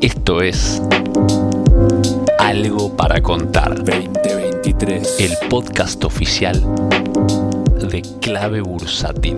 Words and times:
Esto 0.00 0.42
es 0.42 0.80
Algo 2.38 2.96
para 2.96 3.20
Contar 3.20 3.84
2023. 3.84 5.16
el 5.18 5.32
podcast 5.50 6.04
oficial 6.04 6.54
de 7.90 8.02
Clave 8.20 8.60
Bursátil. 8.60 9.36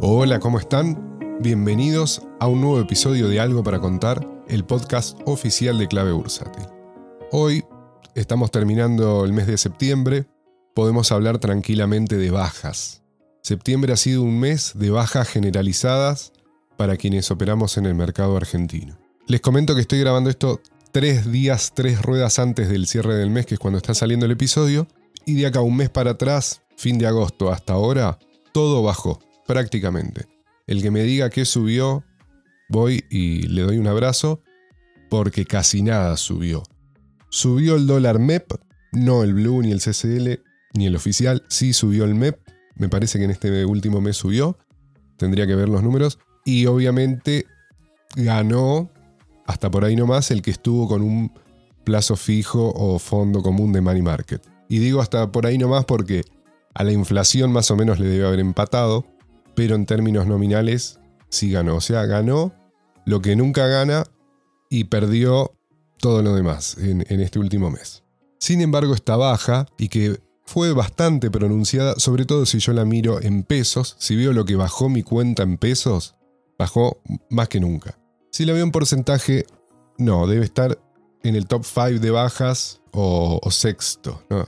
Hola, 0.00 0.40
¿cómo 0.40 0.58
están? 0.58 1.18
Bienvenidos 1.40 2.22
a 2.40 2.46
un 2.46 2.62
nuevo 2.62 2.80
episodio 2.80 3.28
de 3.28 3.40
Algo 3.40 3.62
para 3.62 3.78
Contar, 3.78 4.26
el 4.48 4.64
podcast 4.64 5.18
oficial 5.26 5.76
de 5.76 5.86
Clave 5.86 6.12
Bursátil. 6.12 6.64
Hoy 7.30 7.62
estamos 8.14 8.50
terminando 8.50 9.26
el 9.26 9.34
mes 9.34 9.46
de 9.46 9.58
septiembre, 9.58 10.24
podemos 10.74 11.12
hablar 11.12 11.38
tranquilamente 11.38 12.16
de 12.16 12.30
bajas. 12.30 13.02
Septiembre 13.42 13.92
ha 13.92 13.98
sido 13.98 14.22
un 14.22 14.40
mes 14.40 14.72
de 14.74 14.88
bajas 14.88 15.28
generalizadas 15.28 16.32
para 16.76 16.96
quienes 16.96 17.30
operamos 17.30 17.76
en 17.76 17.86
el 17.86 17.94
mercado 17.94 18.36
argentino. 18.36 18.98
Les 19.26 19.40
comento 19.40 19.74
que 19.74 19.80
estoy 19.80 20.00
grabando 20.00 20.30
esto 20.30 20.60
tres 20.92 21.30
días, 21.30 21.72
tres 21.74 22.00
ruedas 22.02 22.38
antes 22.38 22.68
del 22.68 22.86
cierre 22.86 23.16
del 23.16 23.30
mes, 23.30 23.46
que 23.46 23.54
es 23.54 23.60
cuando 23.60 23.78
está 23.78 23.94
saliendo 23.94 24.26
el 24.26 24.32
episodio, 24.32 24.86
y 25.26 25.34
de 25.34 25.46
acá 25.46 25.60
un 25.60 25.76
mes 25.76 25.90
para 25.90 26.12
atrás, 26.12 26.62
fin 26.76 26.98
de 26.98 27.06
agosto 27.06 27.50
hasta 27.50 27.72
ahora, 27.72 28.18
todo 28.52 28.82
bajó, 28.82 29.18
prácticamente. 29.46 30.26
El 30.66 30.82
que 30.82 30.90
me 30.90 31.02
diga 31.02 31.30
que 31.30 31.44
subió, 31.44 32.04
voy 32.68 33.04
y 33.10 33.42
le 33.48 33.62
doy 33.62 33.78
un 33.78 33.86
abrazo, 33.86 34.42
porque 35.10 35.44
casi 35.44 35.82
nada 35.82 36.16
subió. 36.16 36.62
Subió 37.28 37.76
el 37.76 37.86
dólar 37.86 38.18
MEP, 38.18 38.52
no 38.92 39.24
el 39.24 39.34
Blue 39.34 39.62
ni 39.62 39.72
el 39.72 39.80
CCL 39.80 40.40
ni 40.74 40.86
el 40.86 40.96
oficial, 40.96 41.44
sí 41.48 41.72
subió 41.72 42.04
el 42.04 42.14
MEP, 42.14 42.38
me 42.76 42.88
parece 42.88 43.18
que 43.18 43.24
en 43.24 43.30
este 43.30 43.64
último 43.64 44.00
mes 44.00 44.16
subió, 44.16 44.58
tendría 45.16 45.46
que 45.46 45.54
ver 45.54 45.68
los 45.68 45.82
números, 45.82 46.18
y 46.44 46.66
obviamente 46.66 47.46
ganó 48.16 48.90
hasta 49.46 49.70
por 49.70 49.84
ahí 49.84 49.96
nomás 49.96 50.30
el 50.30 50.42
que 50.42 50.50
estuvo 50.50 50.88
con 50.88 51.02
un 51.02 51.32
plazo 51.84 52.16
fijo 52.16 52.72
o 52.74 52.98
fondo 52.98 53.42
común 53.42 53.72
de 53.72 53.80
money 53.80 54.02
market. 54.02 54.42
Y 54.68 54.78
digo 54.78 55.00
hasta 55.00 55.30
por 55.30 55.46
ahí 55.46 55.58
nomás 55.58 55.84
porque 55.84 56.24
a 56.74 56.84
la 56.84 56.92
inflación 56.92 57.52
más 57.52 57.70
o 57.70 57.76
menos 57.76 57.98
le 57.98 58.08
debe 58.08 58.26
haber 58.26 58.40
empatado, 58.40 59.04
pero 59.54 59.74
en 59.74 59.86
términos 59.86 60.26
nominales 60.26 61.00
sí 61.28 61.50
ganó. 61.50 61.76
O 61.76 61.80
sea, 61.80 62.06
ganó 62.06 62.54
lo 63.04 63.20
que 63.20 63.36
nunca 63.36 63.66
gana 63.66 64.04
y 64.70 64.84
perdió 64.84 65.52
todo 65.98 66.22
lo 66.22 66.34
demás 66.34 66.76
en, 66.78 67.04
en 67.08 67.20
este 67.20 67.38
último 67.38 67.70
mes. 67.70 68.02
Sin 68.38 68.60
embargo, 68.60 68.94
esta 68.94 69.16
baja, 69.16 69.66
y 69.78 69.88
que 69.88 70.20
fue 70.44 70.72
bastante 70.72 71.30
pronunciada, 71.30 71.94
sobre 71.98 72.26
todo 72.26 72.44
si 72.44 72.58
yo 72.58 72.72
la 72.72 72.84
miro 72.84 73.22
en 73.22 73.42
pesos, 73.42 73.96
si 73.98 74.16
veo 74.16 74.32
lo 74.32 74.44
que 74.44 74.56
bajó 74.56 74.88
mi 74.88 75.02
cuenta 75.02 75.42
en 75.42 75.56
pesos, 75.56 76.16
bajó 76.58 77.00
más 77.30 77.48
que 77.48 77.60
nunca. 77.60 77.98
Si 78.30 78.44
la 78.44 78.52
veo 78.52 78.64
en 78.64 78.72
porcentaje, 78.72 79.46
no, 79.98 80.26
debe 80.26 80.44
estar 80.44 80.78
en 81.22 81.36
el 81.36 81.46
top 81.46 81.64
5 81.64 82.00
de 82.00 82.10
bajas 82.10 82.82
o, 82.92 83.40
sexto. 83.50 84.22
No, 84.28 84.44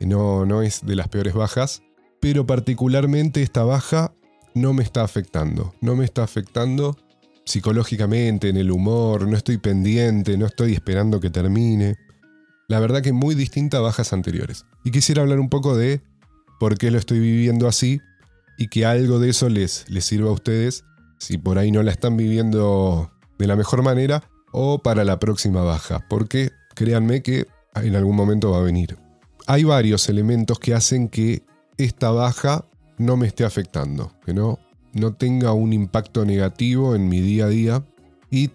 no, 0.00 0.46
no 0.46 0.62
es 0.62 0.84
de 0.84 0.96
las 0.96 1.08
peores 1.08 1.34
bajas, 1.34 1.82
pero 2.20 2.46
particularmente 2.46 3.42
esta 3.42 3.64
baja 3.64 4.12
no 4.54 4.72
me 4.72 4.82
está 4.82 5.02
afectando. 5.02 5.74
No 5.80 5.96
me 5.96 6.04
está 6.04 6.24
afectando 6.24 6.96
psicológicamente, 7.44 8.48
en 8.48 8.56
el 8.56 8.70
humor, 8.70 9.28
no 9.28 9.36
estoy 9.36 9.58
pendiente, 9.58 10.36
no 10.36 10.46
estoy 10.46 10.72
esperando 10.74 11.20
que 11.20 11.30
termine. 11.30 11.96
La 12.68 12.80
verdad 12.80 13.02
que 13.02 13.12
muy 13.12 13.34
distinta 13.34 13.78
a 13.78 13.80
bajas 13.80 14.12
anteriores. 14.12 14.64
Y 14.82 14.90
quisiera 14.90 15.22
hablar 15.22 15.38
un 15.38 15.48
poco 15.48 15.76
de 15.76 16.02
por 16.58 16.76
qué 16.76 16.90
lo 16.90 16.98
estoy 16.98 17.20
viviendo 17.20 17.68
así 17.68 18.00
y 18.58 18.68
que 18.68 18.84
algo 18.84 19.20
de 19.20 19.28
eso 19.30 19.48
les, 19.48 19.88
les 19.88 20.04
sirva 20.04 20.30
a 20.30 20.32
ustedes 20.32 20.84
si 21.18 21.38
por 21.38 21.58
ahí 21.58 21.70
no 21.70 21.82
la 21.82 21.90
están 21.90 22.16
viviendo 22.16 23.10
de 23.38 23.46
la 23.46 23.56
mejor 23.56 23.82
manera 23.82 24.22
o 24.52 24.78
para 24.78 25.04
la 25.04 25.18
próxima 25.18 25.62
baja. 25.62 26.04
Porque 26.08 26.50
créanme 26.74 27.22
que 27.22 27.46
en 27.74 27.96
algún 27.96 28.16
momento 28.16 28.50
va 28.50 28.58
a 28.58 28.62
venir. 28.62 28.96
Hay 29.46 29.64
varios 29.64 30.08
elementos 30.08 30.58
que 30.58 30.74
hacen 30.74 31.08
que 31.08 31.44
esta 31.76 32.10
baja 32.10 32.64
no 32.98 33.16
me 33.16 33.26
esté 33.26 33.44
afectando, 33.44 34.12
que 34.24 34.32
no, 34.32 34.58
no 34.92 35.14
tenga 35.14 35.52
un 35.52 35.72
impacto 35.72 36.24
negativo 36.24 36.94
en 36.94 37.08
mi 37.08 37.20
día 37.20 37.46
a 37.46 37.48
día 37.48 37.84
y 38.30 38.50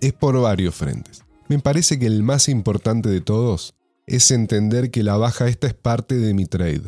es 0.00 0.12
por 0.12 0.40
varios 0.40 0.74
frentes. 0.74 1.24
Me 1.48 1.58
parece 1.58 1.98
que 1.98 2.06
el 2.06 2.22
más 2.22 2.48
importante 2.48 3.08
de 3.08 3.20
todos 3.20 3.74
es 4.06 4.30
entender 4.30 4.90
que 4.90 5.02
la 5.02 5.16
baja 5.16 5.48
esta 5.48 5.66
es 5.66 5.74
parte 5.74 6.16
de 6.16 6.34
mi 6.34 6.46
trade. 6.46 6.82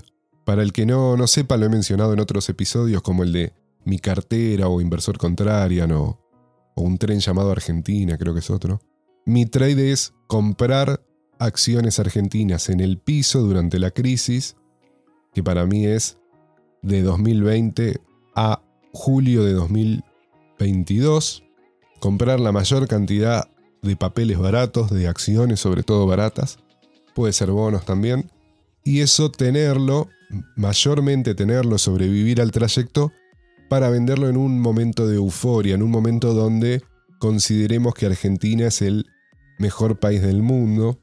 Para 0.44 0.62
el 0.62 0.72
que 0.72 0.86
no, 0.86 1.16
no 1.16 1.26
sepa, 1.26 1.56
lo 1.56 1.66
he 1.66 1.68
mencionado 1.70 2.12
en 2.12 2.20
otros 2.20 2.48
episodios 2.48 3.02
como 3.02 3.22
el 3.22 3.32
de 3.32 3.52
mi 3.86 3.98
cartera 3.98 4.68
o 4.68 4.80
inversor 4.80 5.16
contrarian 5.16 5.92
o, 5.92 6.20
o 6.74 6.82
un 6.82 6.98
tren 6.98 7.20
llamado 7.20 7.50
Argentina, 7.50 8.18
creo 8.18 8.34
que 8.34 8.40
es 8.40 8.50
otro. 8.50 8.80
Mi 9.24 9.46
trade 9.46 9.92
es 9.92 10.12
comprar 10.26 11.00
acciones 11.38 11.98
argentinas 11.98 12.68
en 12.68 12.80
el 12.80 12.98
piso 12.98 13.40
durante 13.40 13.78
la 13.78 13.90
crisis, 13.90 14.56
que 15.32 15.42
para 15.42 15.66
mí 15.66 15.86
es 15.86 16.18
de 16.82 17.02
2020 17.02 18.00
a 18.34 18.62
julio 18.92 19.44
de 19.44 19.52
2022, 19.52 21.44
comprar 22.00 22.40
la 22.40 22.52
mayor 22.52 22.88
cantidad 22.88 23.48
de 23.82 23.96
papeles 23.96 24.38
baratos, 24.38 24.90
de 24.90 25.08
acciones 25.08 25.60
sobre 25.60 25.82
todo 25.82 26.06
baratas, 26.06 26.58
puede 27.14 27.32
ser 27.32 27.50
bonos 27.50 27.84
también, 27.84 28.30
y 28.84 29.00
eso 29.00 29.30
tenerlo, 29.30 30.08
mayormente 30.56 31.34
tenerlo, 31.34 31.78
sobrevivir 31.78 32.40
al 32.40 32.52
trayecto, 32.52 33.12
para 33.68 33.90
venderlo 33.90 34.28
en 34.28 34.36
un 34.36 34.60
momento 34.60 35.06
de 35.06 35.16
euforia, 35.16 35.74
en 35.74 35.82
un 35.82 35.90
momento 35.90 36.34
donde 36.34 36.82
consideremos 37.18 37.94
que 37.94 38.06
Argentina 38.06 38.66
es 38.66 38.82
el 38.82 39.06
mejor 39.58 39.98
país 39.98 40.22
del 40.22 40.42
mundo 40.42 41.00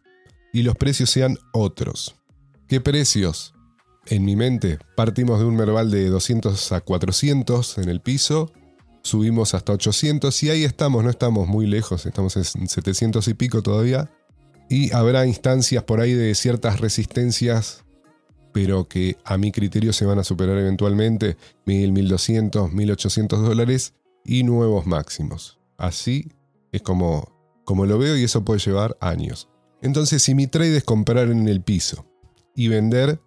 y 0.51 0.63
los 0.63 0.75
precios 0.75 1.09
sean 1.09 1.37
otros. 1.51 2.15
¿Qué 2.67 2.79
precios? 2.79 3.53
En 4.05 4.25
mi 4.25 4.35
mente, 4.35 4.79
partimos 4.95 5.39
de 5.39 5.45
un 5.45 5.55
Merval 5.55 5.89
de 5.89 6.09
200 6.09 6.71
a 6.71 6.81
400 6.81 7.77
en 7.77 7.89
el 7.89 8.01
piso, 8.01 8.51
subimos 9.01 9.53
hasta 9.53 9.73
800 9.73 10.43
y 10.43 10.49
ahí 10.49 10.63
estamos, 10.63 11.03
no 11.03 11.09
estamos 11.09 11.47
muy 11.47 11.67
lejos, 11.67 12.05
estamos 12.05 12.35
en 12.35 12.67
700 12.67 13.27
y 13.27 13.33
pico 13.33 13.61
todavía. 13.61 14.11
Y 14.69 14.93
habrá 14.93 15.25
instancias 15.25 15.83
por 15.83 16.01
ahí 16.01 16.13
de 16.13 16.33
ciertas 16.35 16.79
resistencias, 16.79 17.82
pero 18.53 18.87
que 18.87 19.17
a 19.25 19.37
mi 19.37 19.51
criterio 19.51 19.91
se 19.91 20.05
van 20.05 20.19
a 20.19 20.23
superar 20.23 20.57
eventualmente, 20.57 21.35
1000, 21.65 21.91
1200, 21.91 22.71
1800 22.71 23.41
dólares 23.41 23.95
y 24.23 24.43
nuevos 24.43 24.85
máximos. 24.85 25.59
Así 25.77 26.31
es 26.71 26.81
como, 26.81 27.33
como 27.65 27.85
lo 27.85 27.97
veo 27.97 28.15
y 28.15 28.23
eso 28.23 28.45
puede 28.45 28.59
llevar 28.59 28.95
años. 29.01 29.49
Entonces, 29.81 30.21
si 30.21 30.35
mi 30.35 30.47
trade 30.47 30.77
es 30.77 30.83
comprar 30.83 31.29
en 31.29 31.47
el 31.49 31.61
piso 31.61 32.05
y 32.55 32.69
vender 32.69 33.19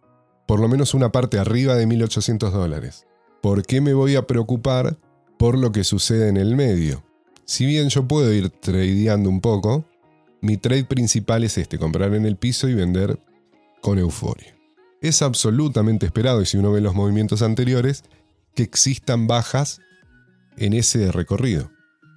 por 0.46 0.60
lo 0.60 0.68
menos 0.68 0.94
una 0.94 1.10
parte 1.12 1.38
arriba 1.38 1.74
de 1.74 1.86
1800 1.86 2.52
dólares, 2.52 3.06
¿por 3.42 3.66
qué 3.66 3.80
me 3.80 3.92
voy 3.92 4.16
a 4.16 4.26
preocupar 4.26 4.96
por 5.38 5.58
lo 5.58 5.72
que 5.72 5.84
sucede 5.84 6.28
en 6.28 6.36
el 6.36 6.54
medio? 6.56 7.04
Si 7.44 7.66
bien 7.66 7.88
yo 7.88 8.06
puedo 8.06 8.32
ir 8.32 8.50
tradeando 8.50 9.28
un 9.28 9.40
poco, 9.40 9.84
mi 10.40 10.56
trade 10.56 10.84
principal 10.84 11.44
es 11.44 11.58
este, 11.58 11.78
comprar 11.78 12.14
en 12.14 12.26
el 12.26 12.36
piso 12.36 12.68
y 12.68 12.74
vender 12.74 13.20
con 13.82 13.98
euforia. 13.98 14.55
Es 15.00 15.22
absolutamente 15.22 16.06
esperado, 16.06 16.42
y 16.42 16.46
si 16.46 16.56
uno 16.56 16.72
ve 16.72 16.80
los 16.80 16.94
movimientos 16.94 17.42
anteriores, 17.42 18.04
que 18.54 18.62
existan 18.62 19.26
bajas 19.26 19.80
en 20.56 20.72
ese 20.72 21.12
recorrido. 21.12 21.70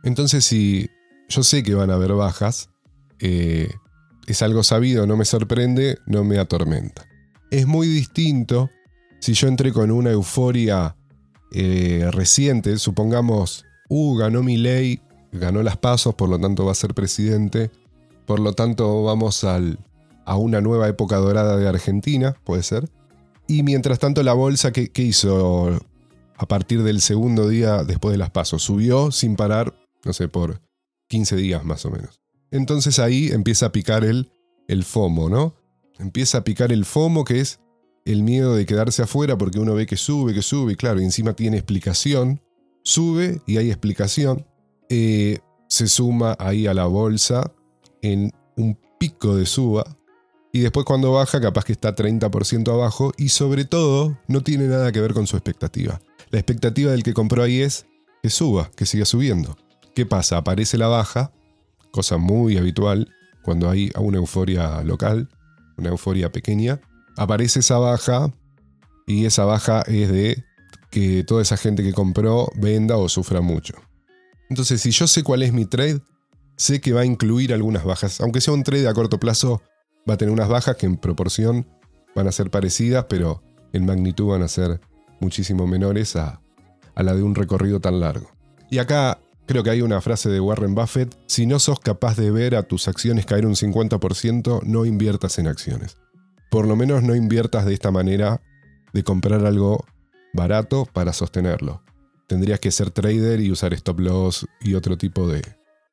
Entonces, 0.03 0.45
si 0.45 0.89
yo 1.27 1.43
sé 1.43 1.63
que 1.63 1.75
van 1.75 1.91
a 1.91 1.95
haber 1.95 2.13
bajas, 2.13 2.69
eh, 3.19 3.69
es 4.27 4.41
algo 4.41 4.63
sabido, 4.63 5.05
no 5.05 5.17
me 5.17 5.25
sorprende, 5.25 5.97
no 6.05 6.23
me 6.23 6.37
atormenta. 6.37 7.05
Es 7.51 7.67
muy 7.67 7.87
distinto 7.87 8.69
si 9.19 9.33
yo 9.33 9.47
entré 9.47 9.73
con 9.73 9.91
una 9.91 10.11
euforia 10.11 10.95
eh, 11.51 12.07
reciente, 12.11 12.77
supongamos, 12.77 13.65
uh, 13.89 14.15
ganó 14.15 14.43
mi 14.43 14.57
ley, 14.57 15.01
ganó 15.31 15.63
las 15.63 15.77
pasos, 15.77 16.15
por 16.15 16.29
lo 16.29 16.39
tanto 16.39 16.65
va 16.65 16.71
a 16.71 16.75
ser 16.75 16.93
presidente, 16.93 17.71
por 18.25 18.39
lo 18.39 18.53
tanto 18.53 19.03
vamos 19.03 19.43
al, 19.43 19.79
a 20.29 20.37
una 20.37 20.61
nueva 20.61 20.87
época 20.87 21.17
dorada 21.17 21.57
de 21.57 21.67
Argentina, 21.67 22.35
puede 22.43 22.61
ser. 22.61 22.87
Y 23.47 23.63
mientras 23.63 23.97
tanto 23.97 24.21
la 24.21 24.33
bolsa, 24.33 24.71
¿qué, 24.71 24.91
hizo 25.01 25.79
a 26.37 26.47
partir 26.47 26.83
del 26.83 27.01
segundo 27.01 27.49
día 27.49 27.83
después 27.83 28.11
de 28.11 28.19
las 28.19 28.29
pasos? 28.29 28.61
Subió 28.61 29.11
sin 29.11 29.35
parar, 29.35 29.73
no 30.05 30.13
sé, 30.13 30.27
por 30.27 30.61
15 31.07 31.35
días 31.35 31.65
más 31.65 31.83
o 31.85 31.89
menos. 31.89 32.21
Entonces 32.51 32.99
ahí 32.99 33.29
empieza 33.29 33.65
a 33.65 33.71
picar 33.71 34.03
el, 34.03 34.31
el 34.67 34.83
FOMO, 34.83 35.29
¿no? 35.29 35.55
Empieza 35.97 36.37
a 36.37 36.43
picar 36.43 36.71
el 36.71 36.85
FOMO, 36.85 37.23
que 37.25 37.39
es 37.39 37.59
el 38.05 38.21
miedo 38.21 38.55
de 38.55 38.67
quedarse 38.67 39.01
afuera 39.01 39.35
porque 39.35 39.57
uno 39.57 39.73
ve 39.73 39.87
que 39.87 39.97
sube, 39.97 40.35
que 40.35 40.43
sube, 40.43 40.73
y 40.73 40.75
claro, 40.75 41.01
y 41.01 41.05
encima 41.05 41.33
tiene 41.33 41.57
explicación. 41.57 42.39
Sube 42.83 43.41
y 43.47 43.57
hay 43.57 43.69
explicación. 43.69 44.45
Eh, 44.89 45.39
se 45.67 45.87
suma 45.87 46.35
ahí 46.37 46.67
a 46.67 46.75
la 46.75 46.85
bolsa 46.85 47.51
en 48.03 48.31
un 48.57 48.77
pico 48.99 49.35
de 49.35 49.47
suba. 49.47 49.98
Y 50.51 50.61
después 50.61 50.85
cuando 50.85 51.11
baja, 51.11 51.39
capaz 51.39 51.65
que 51.65 51.73
está 51.73 51.95
30% 51.95 52.71
abajo. 52.71 53.11
Y 53.17 53.29
sobre 53.29 53.65
todo, 53.65 54.17
no 54.27 54.41
tiene 54.41 54.67
nada 54.67 54.91
que 54.91 55.01
ver 55.01 55.13
con 55.13 55.27
su 55.27 55.37
expectativa. 55.37 55.99
La 56.31 56.39
expectativa 56.39 56.91
del 56.91 57.03
que 57.03 57.13
compró 57.13 57.43
ahí 57.43 57.61
es 57.61 57.85
que 58.23 58.29
suba, 58.29 58.71
que 58.75 58.85
siga 58.85 59.05
subiendo. 59.05 59.57
¿Qué 59.95 60.05
pasa? 60.05 60.37
Aparece 60.37 60.77
la 60.77 60.87
baja 60.87 61.31
cosa 61.91 62.17
muy 62.17 62.57
habitual 62.57 63.13
cuando 63.41 63.69
hay 63.69 63.91
una 63.97 64.17
euforia 64.17 64.83
local, 64.83 65.29
una 65.77 65.89
euforia 65.89 66.31
pequeña, 66.31 66.79
aparece 67.17 67.59
esa 67.59 67.77
baja 67.77 68.33
y 69.07 69.25
esa 69.25 69.45
baja 69.45 69.81
es 69.87 70.11
de 70.11 70.43
que 70.91 71.23
toda 71.23 71.41
esa 71.41 71.57
gente 71.57 71.83
que 71.83 71.93
compró 71.93 72.49
venda 72.55 72.97
o 72.97 73.09
sufra 73.09 73.41
mucho. 73.41 73.75
Entonces, 74.49 74.81
si 74.81 74.91
yo 74.91 75.07
sé 75.07 75.23
cuál 75.23 75.43
es 75.43 75.53
mi 75.53 75.65
trade, 75.65 76.01
sé 76.57 76.81
que 76.81 76.93
va 76.93 77.01
a 77.01 77.05
incluir 77.05 77.53
algunas 77.53 77.83
bajas. 77.83 78.19
Aunque 78.21 78.41
sea 78.41 78.53
un 78.53 78.63
trade 78.63 78.87
a 78.87 78.93
corto 78.93 79.19
plazo, 79.19 79.61
va 80.07 80.15
a 80.15 80.17
tener 80.17 80.33
unas 80.33 80.49
bajas 80.49 80.75
que 80.75 80.85
en 80.85 80.97
proporción 80.97 81.67
van 82.15 82.27
a 82.27 82.31
ser 82.31 82.51
parecidas, 82.51 83.05
pero 83.09 83.41
en 83.73 83.85
magnitud 83.85 84.27
van 84.27 84.43
a 84.43 84.47
ser 84.47 84.81
muchísimo 85.19 85.67
menores 85.67 86.15
a, 86.15 86.41
a 86.95 87.03
la 87.03 87.13
de 87.15 87.23
un 87.23 87.35
recorrido 87.35 87.79
tan 87.79 87.99
largo. 87.99 88.31
Y 88.69 88.79
acá 88.79 89.19
creo 89.45 89.63
que 89.63 89.71
hay 89.71 89.81
una 89.81 90.01
frase 90.01 90.29
de 90.29 90.39
Warren 90.39 90.75
Buffett, 90.75 91.15
si 91.25 91.45
no 91.45 91.59
sos 91.59 91.79
capaz 91.79 92.15
de 92.17 92.29
ver 92.29 92.55
a 92.55 92.63
tus 92.63 92.87
acciones 92.87 93.25
caer 93.25 93.45
un 93.45 93.55
50%, 93.55 94.63
no 94.63 94.85
inviertas 94.85 95.39
en 95.39 95.47
acciones. 95.47 95.97
Por 96.51 96.67
lo 96.67 96.75
menos 96.75 97.03
no 97.03 97.15
inviertas 97.15 97.65
de 97.65 97.73
esta 97.73 97.91
manera 97.91 98.41
de 98.93 99.03
comprar 99.03 99.45
algo 99.45 99.85
barato 100.33 100.87
para 100.93 101.13
sostenerlo. 101.13 101.83
Tendrías 102.27 102.59
que 102.59 102.71
ser 102.71 102.91
trader 102.91 103.41
y 103.41 103.51
usar 103.51 103.73
stop 103.73 103.99
loss 103.99 104.45
y 104.61 104.75
otro 104.75 104.97
tipo 104.97 105.27
de, 105.27 105.41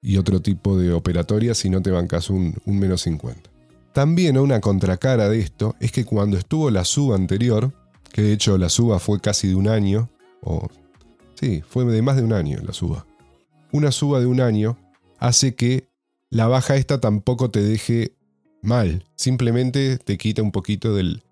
y 0.02 0.18
otro 0.18 0.42
tipo 0.42 0.78
de 0.78 0.92
operatoria 0.92 1.54
si 1.54 1.70
no 1.70 1.80
te 1.80 1.90
bancas 1.90 2.28
un, 2.28 2.56
un 2.66 2.78
menos 2.78 3.02
50. 3.02 3.55
También 3.96 4.36
una 4.36 4.60
contracara 4.60 5.30
de 5.30 5.38
esto 5.38 5.74
es 5.80 5.90
que 5.90 6.04
cuando 6.04 6.36
estuvo 6.36 6.70
la 6.70 6.84
suba 6.84 7.16
anterior, 7.16 7.72
que 8.12 8.20
de 8.20 8.34
hecho 8.34 8.58
la 8.58 8.68
suba 8.68 8.98
fue 8.98 9.20
casi 9.22 9.48
de 9.48 9.54
un 9.54 9.68
año, 9.68 10.10
o 10.42 10.68
sí, 11.32 11.62
fue 11.66 11.86
de 11.86 12.02
más 12.02 12.16
de 12.16 12.22
un 12.22 12.34
año 12.34 12.58
la 12.62 12.74
suba. 12.74 13.06
Una 13.72 13.90
suba 13.92 14.20
de 14.20 14.26
un 14.26 14.42
año 14.42 14.76
hace 15.18 15.54
que 15.54 15.88
la 16.28 16.46
baja 16.46 16.76
esta 16.76 17.00
tampoco 17.00 17.50
te 17.50 17.62
deje 17.62 18.12
mal, 18.60 19.06
simplemente 19.14 19.96
te 19.96 20.18
quita 20.18 20.42
un 20.42 20.52
poquito 20.52 20.94
del, 20.94 21.22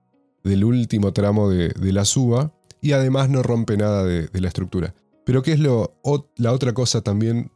último 0.42 1.12
tramo 1.12 1.50
de, 1.50 1.68
de 1.68 1.92
la 1.92 2.06
suba 2.06 2.54
y 2.80 2.92
además 2.92 3.28
no 3.28 3.42
rompe 3.42 3.76
nada 3.76 4.04
de, 4.04 4.30
la 4.40 4.48
estructura. 4.48 4.94
Pero 5.26 5.42
¿qué 5.42 5.52
es 5.52 5.60
lo, 5.60 6.00
la 6.36 6.52
otra 6.52 6.72
cosa 6.72 7.02
también 7.02 7.50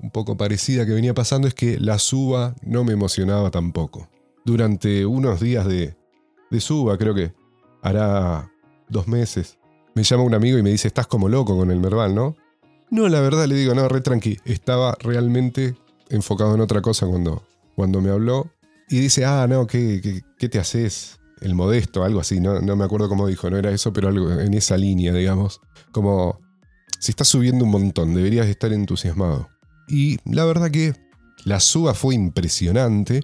un 0.00 0.10
poco 0.10 0.38
parecida 0.38 0.86
que 0.86 0.92
venía 0.92 1.12
pasando? 1.12 1.48
Es 1.48 1.52
que 1.52 1.78
la 1.78 1.98
suba 1.98 2.54
no 2.62 2.82
me 2.82 2.94
emocionaba 2.94 3.50
tampoco. 3.50 4.08
Durante 4.44 5.06
unos 5.06 5.40
días 5.40 5.66
de, 5.66 5.96
suba, 6.58 6.96
creo 6.98 7.14
que 7.14 7.32
hará 7.82 8.50
dos 8.88 9.08
meses, 9.08 9.58
me 9.94 10.02
llama 10.02 10.22
un 10.22 10.34
amigo 10.34 10.58
y 10.58 10.62
me 10.62 10.70
dice, 10.70 10.88
estás 10.88 11.06
como 11.06 11.28
loco 11.28 11.56
con 11.56 11.70
el 11.70 11.80
Merval, 11.80 12.14
¿no? 12.14 12.36
No, 12.90 13.08
la 13.08 13.20
verdad 13.20 13.46
le 13.46 13.54
digo, 13.56 13.74
no, 13.74 13.88
re 13.88 14.00
tranqui. 14.00 14.38
Estaba 14.44 14.96
realmente 15.00 15.74
enfocado 16.10 16.54
en 16.54 16.60
otra 16.60 16.80
cosa 16.82 17.06
cuando, 17.06 17.42
cuando 17.74 18.00
me 18.00 18.10
habló. 18.10 18.50
Y 18.88 19.00
dice, 19.00 19.24
ah, 19.24 19.46
no, 19.48 19.66
¿qué, 19.66 20.00
qué, 20.02 20.22
qué 20.38 20.48
te 20.48 20.58
haces? 20.58 21.18
el 21.44 21.54
modesto, 21.54 22.04
algo 22.04 22.20
así, 22.20 22.40
no, 22.40 22.60
no 22.60 22.74
me 22.74 22.84
acuerdo 22.84 23.08
cómo 23.08 23.26
dijo, 23.26 23.50
no 23.50 23.58
era 23.58 23.70
eso, 23.70 23.92
pero 23.92 24.08
algo 24.08 24.32
en 24.32 24.54
esa 24.54 24.76
línea, 24.76 25.12
digamos. 25.12 25.60
Como, 25.92 26.40
si 26.98 27.12
estás 27.12 27.28
subiendo 27.28 27.64
un 27.64 27.70
montón, 27.70 28.14
deberías 28.14 28.46
estar 28.46 28.72
entusiasmado. 28.72 29.48
Y 29.86 30.18
la 30.24 30.44
verdad 30.44 30.70
que 30.70 30.94
la 31.44 31.60
suba 31.60 31.94
fue 31.94 32.14
impresionante, 32.14 33.20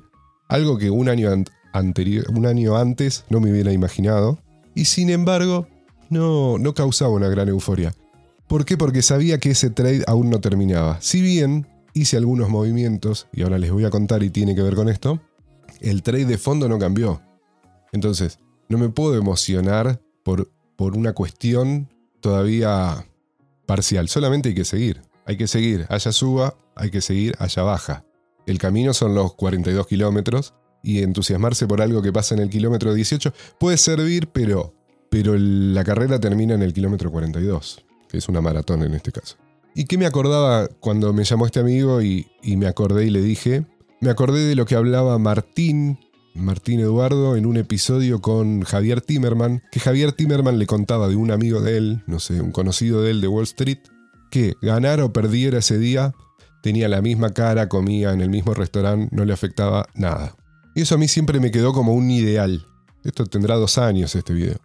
algo 0.50 0.76
que 0.76 0.91
un 0.91 1.08
año, 1.08 1.31
anterior, 1.73 2.26
un 2.31 2.44
año 2.44 2.76
antes 2.76 3.25
no 3.31 3.41
me 3.41 3.50
hubiera 3.50 3.73
imaginado, 3.73 4.38
y 4.75 4.85
sin 4.85 5.08
embargo 5.08 5.67
no, 6.11 6.58
no 6.58 6.75
causaba 6.75 7.12
una 7.12 7.29
gran 7.29 7.49
euforia. 7.49 7.94
¿Por 8.49 8.64
qué? 8.64 8.76
Porque 8.76 9.00
sabía 9.00 9.38
que 9.38 9.50
ese 9.50 9.70
trade 9.70 10.02
aún 10.08 10.29
no 10.29 10.41
terminaba. 10.41 11.00
Si 11.00 11.23
bien 11.23 11.69
hice 11.94 12.17
algunos 12.17 12.49
movimientos, 12.50 13.29
y 13.32 13.43
ahora 13.43 13.58
les 13.58 13.70
voy 13.70 13.85
a 13.85 13.91
contar 13.91 14.25
y 14.25 14.31
tiene 14.31 14.56
que 14.56 14.62
ver 14.62 14.75
con 14.75 14.88
esto, 14.88 15.20
el 15.81 16.02
trade 16.02 16.25
de 16.25 16.37
fondo 16.37 16.69
no 16.69 16.79
cambió. 16.79 17.23
Entonces, 17.93 18.41
no 18.69 18.76
me 18.76 18.88
puedo 18.88 19.17
emocionar 19.17 20.00
por, 20.25 20.50
por 20.76 20.96
una 20.96 21.12
cuestión 21.12 21.88
todavía 22.20 23.06
parcial. 23.67 24.08
Solamente 24.08 24.49
hay 24.49 24.55
que 24.56 24.64
seguir. 24.64 25.00
Hay 25.26 25.37
que 25.37 25.46
seguir. 25.46 25.87
Haya 25.88 26.11
suba, 26.11 26.56
hay 26.75 26.91
que 26.91 27.00
seguir, 27.00 27.37
haya 27.38 27.62
baja. 27.62 28.05
El 28.47 28.59
camino 28.59 28.95
son 28.95 29.15
los 29.15 29.35
42 29.35 29.87
kilómetros 29.87 30.55
y 30.83 31.03
entusiasmarse 31.03 31.67
por 31.67 31.83
algo 31.83 32.03
que 32.03 32.13
pasa 32.13 32.35
en 32.35 32.41
el 32.41 32.51
kilómetro 32.51 32.95
18 32.95 33.33
puede 33.59 33.77
servir, 33.77 34.29
pero, 34.29 34.75
pero 35.11 35.37
la 35.37 35.85
carrera 35.85 36.19
termina 36.19 36.55
en 36.55 36.63
el 36.63 36.73
kilómetro 36.73 37.11
42, 37.11 37.85
que 38.09 38.19
es 38.19 38.29
una 38.29 38.41
maratón 38.41 38.83
en 38.83 38.95
este 38.95 39.13
caso. 39.13 39.37
¿Y 39.75 39.85
qué 39.85 39.99
me 39.99 40.07
acordaba 40.07 40.69
cuando 40.81 41.13
me 41.13 41.25
llamó 41.25 41.47
este 41.47 41.61
amigo 41.61 42.03
y, 42.03 42.27
me 42.43 42.67
acordé 42.67 43.07
y 43.07 43.11
le 43.11 43.23
dije? 43.23 43.67
Me 44.01 44.11
acordé 44.11 44.45
de 44.47 44.57
lo 44.57 44.67
que 44.67 44.75
hablaba 44.75 45.19
Martín 45.19 45.99
Martín 46.35 46.81
Eduardo 46.81 47.37
en 47.37 47.45
un 47.45 47.57
episodio 47.57 48.21
con 48.21 48.63
Javier 48.63 49.01
Timerman, 49.01 49.63
que 49.73 49.81
Javier 49.81 50.13
Timerman 50.13 50.59
le 50.59 50.67
contaba 50.67 51.09
de 51.09 51.17
un 51.17 51.31
amigo 51.31 51.61
de 51.61 51.77
él, 51.77 52.03
no 52.07 52.21
sé, 52.21 52.41
un 52.41 52.53
conocido 52.53 53.03
de 53.03 53.11
él 53.11 53.21
de 53.21 53.29
Wall 53.29 53.45
Street, 53.45 53.81
que 54.31 54.55
ganara 54.63 55.05
o 55.05 55.13
perdiera 55.13 55.59
ese 55.59 55.79
día, 55.79 56.15
tenía 56.62 56.89
la 56.89 57.03
misma 57.03 57.31
cara, 57.31 57.69
comía 57.69 58.12
en 58.12 58.21
el 58.21 58.31
mismo 58.31 58.55
restaurante, 58.55 59.15
no 59.15 59.25
le 59.25 59.33
afectaba 59.33 59.87
nada. 59.95 60.37
Y 60.75 60.83
eso 60.83 60.95
a 60.95 60.99
mí 60.99 61.09
siempre 61.09 61.41
me 61.41 61.51
quedó 61.51 61.73
como 61.73 61.95
un 61.95 62.11
ideal. 62.11 62.67
Esto 63.05 63.27
tendrá 63.27 63.57
dos 63.57 63.79
años 63.79 64.15
este 64.15 64.33
video. 64.33 64.57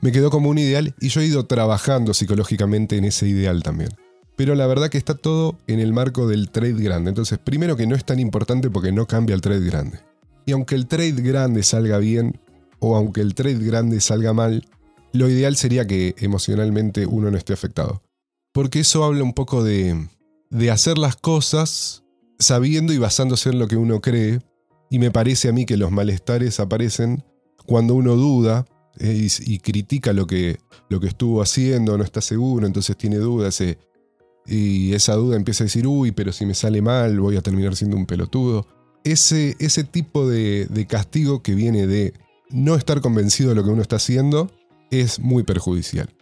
Me 0.00 0.12
quedó 0.12 0.30
como 0.30 0.50
un 0.50 0.58
ideal 0.58 0.94
y 1.00 1.08
yo 1.08 1.20
he 1.20 1.26
ido 1.26 1.46
trabajando 1.46 2.14
psicológicamente 2.14 2.96
en 2.96 3.04
ese 3.04 3.28
ideal 3.28 3.62
también. 3.62 3.90
Pero 4.36 4.54
la 4.54 4.66
verdad 4.66 4.90
que 4.90 4.98
está 4.98 5.14
todo 5.14 5.56
en 5.66 5.78
el 5.78 5.92
marco 5.92 6.26
del 6.26 6.50
trade 6.50 6.82
grande. 6.82 7.10
Entonces, 7.10 7.38
primero 7.38 7.76
que 7.76 7.86
no 7.86 7.94
es 7.94 8.04
tan 8.04 8.18
importante 8.18 8.68
porque 8.68 8.90
no 8.90 9.06
cambia 9.06 9.34
el 9.34 9.40
trade 9.40 9.64
grande. 9.64 10.00
Y 10.44 10.52
aunque 10.52 10.74
el 10.74 10.86
trade 10.86 11.12
grande 11.12 11.62
salga 11.62 11.98
bien 11.98 12.40
o 12.80 12.96
aunque 12.96 13.20
el 13.20 13.34
trade 13.34 13.64
grande 13.64 14.00
salga 14.00 14.32
mal, 14.32 14.66
lo 15.12 15.28
ideal 15.28 15.56
sería 15.56 15.86
que 15.86 16.16
emocionalmente 16.18 17.06
uno 17.06 17.30
no 17.30 17.38
esté 17.38 17.52
afectado. 17.52 18.02
Porque 18.52 18.80
eso 18.80 19.04
habla 19.04 19.22
un 19.22 19.32
poco 19.32 19.62
de, 19.62 20.08
de 20.54 20.70
hacer 20.70 20.98
las 20.98 21.16
cosas 21.16 22.04
sabiendo 22.38 22.92
y 22.92 22.98
basándose 22.98 23.50
en 23.50 23.58
lo 23.58 23.68
que 23.68 23.76
uno 23.76 24.00
cree. 24.00 24.38
Y 24.88 24.98
me 24.98 25.10
parece 25.10 25.48
a 25.48 25.52
mí 25.52 25.66
que 25.66 25.76
los 25.76 25.90
malestares 25.90 26.60
aparecen 26.60 27.24
cuando 27.66 27.94
uno 27.94 28.14
duda 28.14 28.64
eh, 29.00 29.28
y, 29.40 29.58
critica 29.58 30.12
lo 30.12 30.26
que, 30.26 30.60
lo 30.88 31.00
que 31.00 31.08
estuvo 31.08 31.42
haciendo, 31.42 31.98
no 31.98 32.04
está 32.04 32.20
seguro, 32.20 32.66
entonces 32.66 32.96
tiene 32.96 33.16
dudas. 33.16 33.60
Eh, 33.60 33.78
y 34.46 34.92
esa 34.92 35.14
duda 35.14 35.36
empieza 35.36 35.64
a 35.64 35.66
decir, 35.66 35.86
uy, 35.86 36.12
pero 36.12 36.32
si 36.32 36.46
me 36.46 36.54
sale 36.54 36.80
mal, 36.80 37.18
voy 37.18 37.36
a 37.36 37.42
terminar 37.42 37.74
siendo 37.74 37.96
un 37.96 38.06
pelotudo 38.06 38.66
ese, 39.04 39.56
ese 39.58 39.84
tipo 39.84 40.28
de, 40.28 40.66
de 40.66 40.86
castigo 40.86 41.42
que 41.42 41.54
viene 41.54 41.86
de 41.86 42.14
no 42.50 42.74
estar 42.74 43.00
convencido 43.00 43.50
de 43.50 43.56
lo 43.56 43.64
que 43.64 43.70
uno 43.70 43.82
está 43.82 43.96
haciendo 43.96 44.50
es 44.90 45.18
muy 45.18 45.42
perjudicial. 45.42 46.13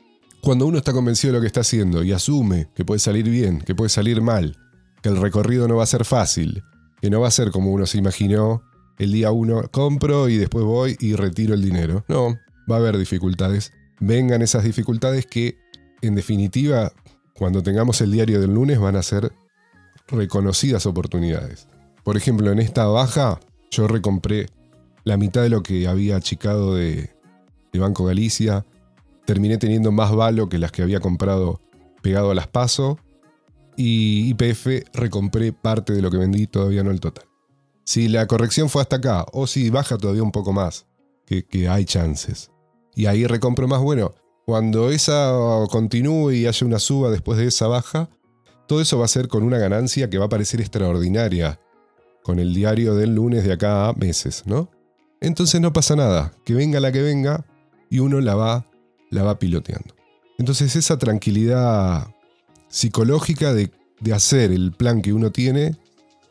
Cuando 0.42 0.66
uno 0.66 0.78
está 0.78 0.92
convencido 0.92 1.32
de 1.32 1.38
lo 1.38 1.40
que 1.40 1.46
está 1.46 1.60
haciendo 1.60 2.02
y 2.02 2.12
asume 2.12 2.68
que 2.74 2.84
puede 2.84 2.98
salir 2.98 3.30
bien, 3.30 3.60
que 3.60 3.74
puede 3.74 3.88
salir 3.88 4.20
mal, 4.20 4.58
que 5.00 5.08
el 5.08 5.20
recorrido 5.20 5.68
no 5.68 5.76
va 5.76 5.84
a 5.84 5.86
ser 5.86 6.04
fácil, 6.04 6.64
que 7.00 7.10
no 7.10 7.20
va 7.20 7.28
a 7.28 7.30
ser 7.32 7.50
como 7.50 7.70
uno 7.70 7.86
se 7.86 7.98
imaginó, 7.98 8.62
el 8.98 9.12
día 9.12 9.30
uno 9.30 9.62
compro 9.70 10.28
y 10.28 10.36
después 10.36 10.64
voy 10.64 10.96
y 11.00 11.14
retiro 11.14 11.54
el 11.54 11.62
dinero. 11.62 12.04
No, 12.08 12.38
va 12.70 12.76
a 12.76 12.78
haber 12.78 12.98
dificultades. 12.98 13.72
Vengan 14.00 14.42
esas 14.42 14.64
dificultades 14.64 15.26
que, 15.26 15.58
en 16.00 16.16
definitiva, 16.16 16.92
cuando 17.34 17.62
tengamos 17.62 18.00
el 18.00 18.10
diario 18.10 18.40
del 18.40 18.54
lunes 18.54 18.80
van 18.80 18.96
a 18.96 19.02
ser 19.02 19.32
reconocidas 20.08 20.86
oportunidades. 20.86 21.68
Por 22.04 22.16
ejemplo, 22.16 22.50
en 22.50 22.58
esta 22.58 22.86
baja 22.86 23.38
yo 23.70 23.86
recompré 23.86 24.46
la 25.04 25.16
mitad 25.16 25.42
de 25.42 25.48
lo 25.48 25.62
que 25.62 25.86
había 25.86 26.16
achicado 26.16 26.74
de, 26.74 27.10
Banco 27.74 28.04
Galicia. 28.04 28.66
Terminé 29.24 29.58
teniendo 29.58 29.92
más 29.92 30.14
valo 30.14 30.48
que 30.48 30.58
las 30.58 30.72
que 30.72 30.82
había 30.82 31.00
comprado 31.00 31.60
pegado 32.02 32.30
a 32.30 32.34
las 32.34 32.48
PASO. 32.48 32.98
Y 33.76 34.28
IPF 34.30 34.88
recompré 34.92 35.52
parte 35.52 35.92
de 35.92 36.02
lo 36.02 36.10
que 36.10 36.18
vendí, 36.18 36.46
todavía 36.46 36.82
no 36.82 36.90
el 36.90 37.00
total. 37.00 37.24
Si 37.84 38.08
la 38.08 38.26
corrección 38.26 38.68
fue 38.68 38.82
hasta 38.82 38.96
acá, 38.96 39.26
o 39.32 39.46
si 39.46 39.70
baja 39.70 39.96
todavía 39.96 40.22
un 40.22 40.32
poco 40.32 40.52
más, 40.52 40.86
que, 41.26 41.44
que 41.44 41.68
hay 41.68 41.84
chances. 41.84 42.50
Y 42.94 43.06
ahí 43.06 43.26
recompro 43.26 43.66
más, 43.66 43.80
bueno, 43.80 44.14
cuando 44.44 44.90
esa 44.90 45.32
continúe 45.70 46.32
y 46.32 46.46
haya 46.46 46.66
una 46.66 46.78
suba 46.78 47.10
después 47.10 47.38
de 47.38 47.46
esa 47.46 47.68
baja, 47.68 48.10
todo 48.66 48.80
eso 48.80 48.98
va 48.98 49.04
a 49.04 49.08
ser 49.08 49.28
con 49.28 49.42
una 49.42 49.58
ganancia 49.58 50.10
que 50.10 50.18
va 50.18 50.26
a 50.26 50.30
parecer 50.30 50.60
extraordinaria 50.60 51.60
con 52.22 52.38
el 52.38 52.54
diario 52.54 52.94
del 52.94 53.14
lunes 53.14 53.44
de 53.44 53.52
acá 53.52 53.88
a 53.88 53.92
meses, 53.92 54.44
¿no? 54.46 54.70
Entonces 55.20 55.60
no 55.60 55.72
pasa 55.72 55.96
nada, 55.96 56.32
que 56.44 56.54
venga 56.54 56.80
la 56.80 56.92
que 56.92 57.02
venga 57.02 57.44
y 57.90 57.98
uno 58.00 58.20
la 58.20 58.34
va, 58.34 58.66
la 59.12 59.22
va 59.22 59.38
piloteando. 59.38 59.94
Entonces 60.38 60.74
esa 60.74 60.98
tranquilidad 60.98 62.08
psicológica 62.68 63.54
de, 63.54 63.70
hacer 64.12 64.50
el 64.50 64.72
plan 64.72 65.00
que 65.00 65.12
uno 65.12 65.30
tiene, 65.30 65.76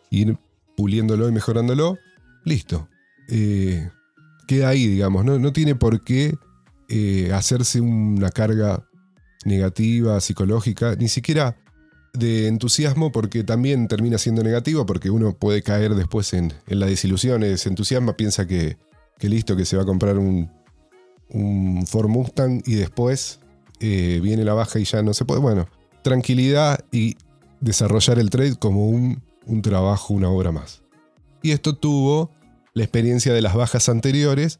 ir 0.09 0.37
puliéndolo 0.75 1.29
y 1.29 1.31
mejorándolo, 1.31 1.97
listo. 2.43 2.89
Eh, 3.29 3.89
queda 4.47 4.69
ahí, 4.69 4.87
digamos, 4.87 5.23
no, 5.23 5.39
no 5.39 5.53
tiene 5.53 5.75
por 5.75 6.03
qué 6.03 6.35
eh, 6.89 7.31
hacerse 7.33 7.79
una 7.79 8.29
carga 8.31 8.85
negativa, 9.45 10.19
psicológica, 10.19 10.95
ni 10.97 11.07
siquiera 11.07 11.55
de 12.13 12.47
entusiasmo 12.47 13.11
porque 13.11 13.43
también 13.43 13.87
termina 13.87 14.17
siendo 14.17 14.43
negativo, 14.43 14.85
porque 14.85 15.09
uno 15.09 15.33
puede 15.37 15.61
caer 15.61 15.95
después 15.95 16.33
en, 16.33 16.53
la 16.67 16.87
desilusión, 16.87 17.43
se 17.57 17.69
entusiasma, 17.69 18.17
piensa 18.17 18.45
que, 18.47 18.77
listo, 19.21 19.55
que 19.55 19.65
se 19.65 19.77
va 19.77 19.83
a 19.83 19.85
comprar 19.85 20.17
un, 20.17 20.51
un 21.33 21.85
Ford 21.87 22.09
Mustang 22.09 22.61
y 22.65 22.75
después 22.75 23.39
eh, 23.79 24.19
viene 24.21 24.43
la 24.43 24.53
baja 24.53 24.79
y 24.79 24.85
ya 24.85 25.01
no 25.01 25.13
se 25.13 25.25
puede. 25.25 25.41
Bueno, 25.41 25.67
tranquilidad 26.03 26.83
y 26.91 27.17
desarrollar 27.59 28.19
el 28.19 28.29
trade 28.29 28.55
como 28.55 28.87
un, 28.87 29.21
un 29.45 29.61
trabajo, 29.61 30.13
una 30.13 30.29
obra 30.29 30.51
más. 30.51 30.81
Y 31.41 31.51
esto 31.51 31.75
tuvo 31.75 32.31
la 32.73 32.83
experiencia 32.83 33.33
de 33.33 33.41
las 33.41 33.55
bajas 33.55 33.89
anteriores, 33.89 34.59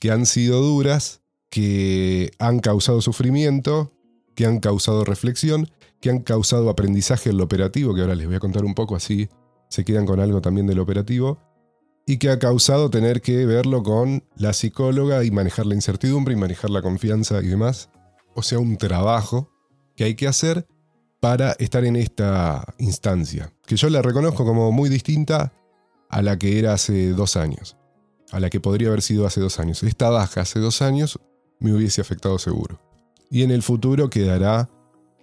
que 0.00 0.10
han 0.10 0.26
sido 0.26 0.60
duras, 0.60 1.22
que 1.50 2.32
han 2.38 2.58
causado 2.58 3.00
sufrimiento, 3.00 3.92
que 4.34 4.44
han 4.44 4.60
causado 4.60 5.04
reflexión, 5.04 5.70
que 6.00 6.10
han 6.10 6.20
causado 6.20 6.68
aprendizaje 6.68 7.30
en 7.30 7.38
lo 7.38 7.44
operativo, 7.44 7.94
que 7.94 8.02
ahora 8.02 8.14
les 8.14 8.26
voy 8.26 8.36
a 8.36 8.40
contar 8.40 8.64
un 8.64 8.74
poco 8.74 8.96
así 8.96 9.28
se 9.68 9.84
quedan 9.84 10.06
con 10.06 10.20
algo 10.20 10.40
también 10.40 10.66
del 10.66 10.78
operativo, 10.78 11.38
y 12.06 12.18
que 12.18 12.30
ha 12.30 12.38
causado 12.38 12.88
tener 12.88 13.20
que 13.20 13.44
verlo 13.46 13.82
con 13.82 14.22
la 14.36 14.52
psicóloga 14.52 15.24
y 15.24 15.30
manejar 15.32 15.66
la 15.66 15.74
incertidumbre 15.74 16.34
y 16.34 16.36
manejar 16.36 16.70
la 16.70 16.80
confianza 16.80 17.42
y 17.42 17.48
demás. 17.48 17.90
O 18.34 18.42
sea, 18.42 18.60
un 18.60 18.78
trabajo 18.78 19.50
que 19.96 20.04
hay 20.04 20.14
que 20.14 20.28
hacer 20.28 20.66
para 21.20 21.52
estar 21.58 21.84
en 21.84 21.96
esta 21.96 22.64
instancia, 22.78 23.52
que 23.66 23.76
yo 23.76 23.88
la 23.90 24.02
reconozco 24.02 24.44
como 24.44 24.70
muy 24.70 24.88
distinta 24.88 25.52
a 26.08 26.22
la 26.22 26.38
que 26.38 26.58
era 26.58 26.74
hace 26.74 27.10
dos 27.10 27.36
años, 27.36 27.76
a 28.30 28.38
la 28.38 28.50
que 28.50 28.60
podría 28.60 28.88
haber 28.88 29.02
sido 29.02 29.26
hace 29.26 29.40
dos 29.40 29.58
años. 29.58 29.82
Esta 29.82 30.10
baja 30.10 30.42
hace 30.42 30.60
dos 30.60 30.82
años 30.82 31.18
me 31.58 31.72
hubiese 31.72 32.00
afectado 32.00 32.38
seguro. 32.38 32.80
Y 33.30 33.42
en 33.42 33.50
el 33.50 33.62
futuro 33.62 34.08
quedará 34.08 34.68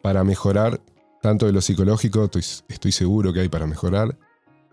para 0.01 0.25
mejorar, 0.25 0.81
tanto 1.21 1.45
de 1.45 1.53
lo 1.53 1.61
psicológico, 1.61 2.29
estoy, 2.67 2.91
seguro 2.91 3.31
que 3.31 3.41
hay 3.41 3.49
para 3.49 3.67
mejorar, 3.67 4.17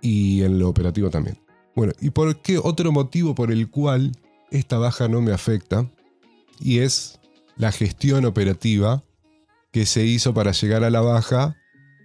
y 0.00 0.42
en 0.42 0.58
lo 0.58 0.68
operativo 0.68 1.10
también. 1.10 1.38
Bueno, 1.80 1.94
¿y 1.98 2.10
por 2.10 2.42
qué 2.42 2.58
otro 2.58 2.92
motivo 2.92 3.34
por 3.34 3.50
el 3.50 3.70
cual 3.70 4.12
esta 4.50 4.76
baja 4.76 5.08
no 5.08 5.22
me 5.22 5.32
afecta? 5.32 5.90
Y 6.58 6.80
es 6.80 7.18
la 7.56 7.72
gestión 7.72 8.26
operativa 8.26 9.02
que 9.72 9.86
se 9.86 10.04
hizo 10.04 10.34
para 10.34 10.52
llegar 10.52 10.84
a 10.84 10.90
la 10.90 11.00
baja 11.00 11.56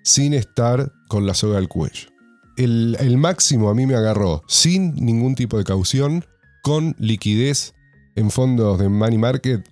sin 0.01 0.33
estar 0.33 0.93
con 1.09 1.27
la 1.27 1.33
soga 1.33 1.57
al 1.57 1.67
cuello. 1.67 2.07
El, 2.55 3.17
máximo 3.17 3.69
a 3.69 3.75
mí 3.75 3.85
me 3.85 3.95
agarró 3.95 4.43
sin 4.47 4.95
ningún 4.95 5.35
tipo 5.35 5.57
de 5.57 5.65
caución, 5.65 6.23
con 6.63 6.95
liquidez 6.97 7.73
en 8.15 8.31
fondos 8.31 8.79
de 8.79 8.87
money 8.87 9.17
market 9.17 9.69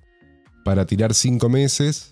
para 0.66 0.86
tirar 0.86 1.14
cinco 1.14 1.48
meses 1.48 2.12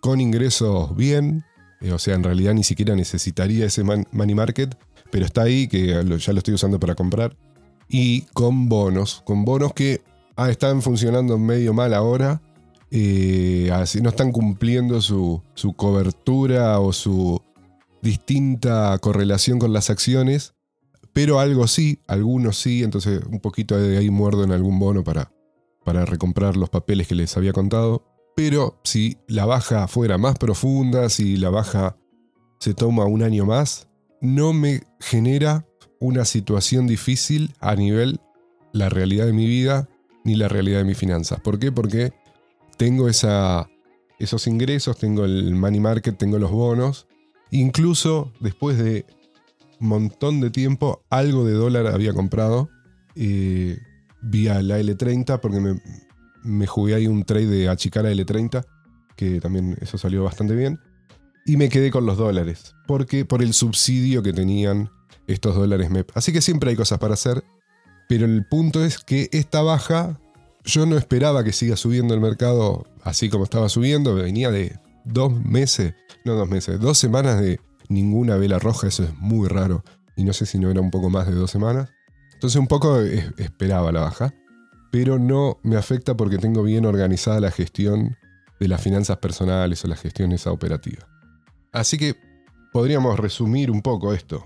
con 0.00 0.20
ingresos 0.20 0.96
bien, 0.96 1.44
eh, 1.82 1.92
o 1.92 2.00
sea, 2.00 2.16
en 2.16 2.24
realidad 2.24 2.54
ni 2.54 2.64
siquiera 2.64 2.96
necesitaría 2.96 3.66
ese 3.66 3.84
money 3.84 4.34
market, 4.34 4.76
pero 5.10 5.24
está 5.24 5.42
ahí, 5.42 5.68
que 5.68 5.86
ya 5.86 6.02
lo 6.02 6.16
estoy 6.16 6.54
usando 6.54 6.78
para 6.78 6.94
comprar, 6.94 7.36
y 7.88 8.22
con 8.34 8.68
bonos, 8.68 9.22
con 9.24 9.44
bonos 9.44 9.72
que 9.72 10.02
ah, 10.36 10.50
están 10.50 10.82
funcionando 10.82 11.38
medio 11.38 11.72
mal 11.72 11.94
ahora, 11.94 12.42
eh, 12.90 13.70
así 13.72 14.00
no 14.00 14.10
están 14.10 14.32
cumpliendo 14.32 15.00
su, 15.00 15.42
su 15.54 15.74
cobertura 15.74 16.80
o 16.80 16.92
su 16.92 17.40
distinta 18.02 18.96
correlación 18.98 19.58
con 19.58 19.72
las 19.72 19.90
acciones, 19.90 20.54
pero 21.12 21.40
algo 21.40 21.66
sí, 21.66 22.00
algunos 22.06 22.58
sí, 22.58 22.82
entonces 22.82 23.22
un 23.28 23.40
poquito 23.40 23.76
de 23.76 23.98
ahí 23.98 24.10
muerdo 24.10 24.44
en 24.44 24.52
algún 24.52 24.78
bono 24.78 25.02
para, 25.02 25.32
para 25.84 26.04
recomprar 26.04 26.56
los 26.56 26.70
papeles 26.70 27.08
que 27.08 27.14
les 27.14 27.36
había 27.36 27.52
contado. 27.52 28.04
Pero 28.36 28.80
si 28.84 29.18
la 29.26 29.44
baja 29.44 29.88
fuera 29.88 30.16
más 30.16 30.38
profunda, 30.38 31.08
si 31.08 31.36
la 31.36 31.50
baja 31.50 31.96
se 32.60 32.72
toma 32.72 33.04
un 33.04 33.22
año 33.22 33.46
más, 33.46 33.87
no 34.20 34.52
me 34.52 34.82
genera 35.00 35.66
una 36.00 36.24
situación 36.24 36.86
difícil 36.86 37.54
a 37.60 37.74
nivel 37.74 38.20
la 38.72 38.88
realidad 38.88 39.26
de 39.26 39.32
mi 39.32 39.46
vida 39.46 39.88
ni 40.24 40.34
la 40.34 40.48
realidad 40.48 40.78
de 40.78 40.84
mis 40.84 40.98
finanzas. 40.98 41.40
¿Por 41.40 41.58
qué? 41.58 41.72
Porque 41.72 42.12
tengo 42.76 43.08
esos 43.08 44.46
ingresos, 44.46 44.98
tengo 44.98 45.24
el 45.24 45.54
money 45.54 45.80
market, 45.80 46.16
tengo 46.16 46.38
los 46.38 46.50
bonos. 46.50 47.06
Incluso 47.50 48.32
después 48.40 48.78
de 48.78 49.06
un 49.80 49.88
montón 49.88 50.40
de 50.40 50.50
tiempo, 50.50 51.02
algo 51.08 51.44
de 51.44 51.52
dólar 51.52 51.86
había 51.86 52.12
comprado 52.12 52.68
eh, 53.14 53.78
vía 54.22 54.60
la 54.62 54.78
L30 54.78 55.40
porque 55.40 55.60
me, 55.60 55.80
me 56.42 56.66
jugué 56.66 56.94
ahí 56.94 57.06
un 57.06 57.24
trade 57.24 57.46
de 57.46 57.68
achicar 57.68 58.06
a 58.06 58.12
L30, 58.12 58.64
que 59.16 59.40
también 59.40 59.76
eso 59.80 59.98
salió 59.98 60.24
bastante 60.24 60.54
bien. 60.54 60.78
Y 61.48 61.56
me 61.56 61.68
quedé 61.68 61.90
con 61.90 62.06
los 62.06 62.16
dólares, 62.16 62.76
porque 62.86 63.24
por 63.24 63.42
el 63.42 63.52
subsidio 63.52 64.22
que 64.22 64.32
tenían 64.32 64.90
estos 65.26 65.56
dólares 65.56 65.90
MEP. 65.90 66.10
Así 66.14 66.32
que 66.32 66.40
siempre 66.40 66.70
hay 66.70 66.76
cosas 66.76 66.98
para 66.98 67.14
hacer, 67.14 67.42
pero 68.08 68.24
el 68.26 68.46
punto 68.46 68.84
es 68.84 68.98
que 68.98 69.28
esta 69.32 69.62
baja, 69.62 70.20
yo 70.64 70.86
no 70.86 70.96
esperaba 70.96 71.42
que 71.42 71.52
siga 71.52 71.76
subiendo 71.76 72.14
el 72.14 72.20
mercado 72.20 72.86
así 73.02 73.28
como 73.28 73.44
estaba 73.44 73.68
subiendo, 73.68 74.14
venía 74.14 74.50
de 74.50 74.78
dos 75.04 75.32
meses, 75.32 75.94
no 76.24 76.34
dos 76.34 76.48
meses, 76.48 76.78
dos 76.78 76.98
semanas 76.98 77.40
de 77.40 77.58
ninguna 77.88 78.36
vela 78.36 78.60
roja, 78.60 78.86
eso 78.86 79.02
es 79.02 79.14
muy 79.18 79.48
raro, 79.48 79.82
y 80.16 80.24
no 80.24 80.32
sé 80.32 80.46
si 80.46 80.58
no 80.58 80.70
era 80.70 80.80
un 80.80 80.90
poco 80.90 81.10
más 81.10 81.26
de 81.26 81.34
dos 81.34 81.50
semanas. 81.50 81.90
Entonces 82.34 82.60
un 82.60 82.68
poco 82.68 83.00
esperaba 83.00 83.90
la 83.90 84.00
baja 84.00 84.32
pero 84.90 85.18
no 85.18 85.58
me 85.62 85.76
afecta 85.76 86.16
porque 86.16 86.38
tengo 86.38 86.62
bien 86.62 86.86
organizada 86.86 87.40
la 87.40 87.50
gestión 87.50 88.16
de 88.58 88.68
las 88.68 88.80
finanzas 88.80 89.18
personales 89.18 89.84
o 89.84 89.88
la 89.88 89.96
gestión 89.96 90.32
esa 90.32 90.50
operativa. 90.50 91.06
Así 91.78 91.96
que 91.96 92.16
podríamos 92.72 93.18
resumir 93.18 93.70
un 93.70 93.82
poco 93.82 94.12
esto. 94.12 94.44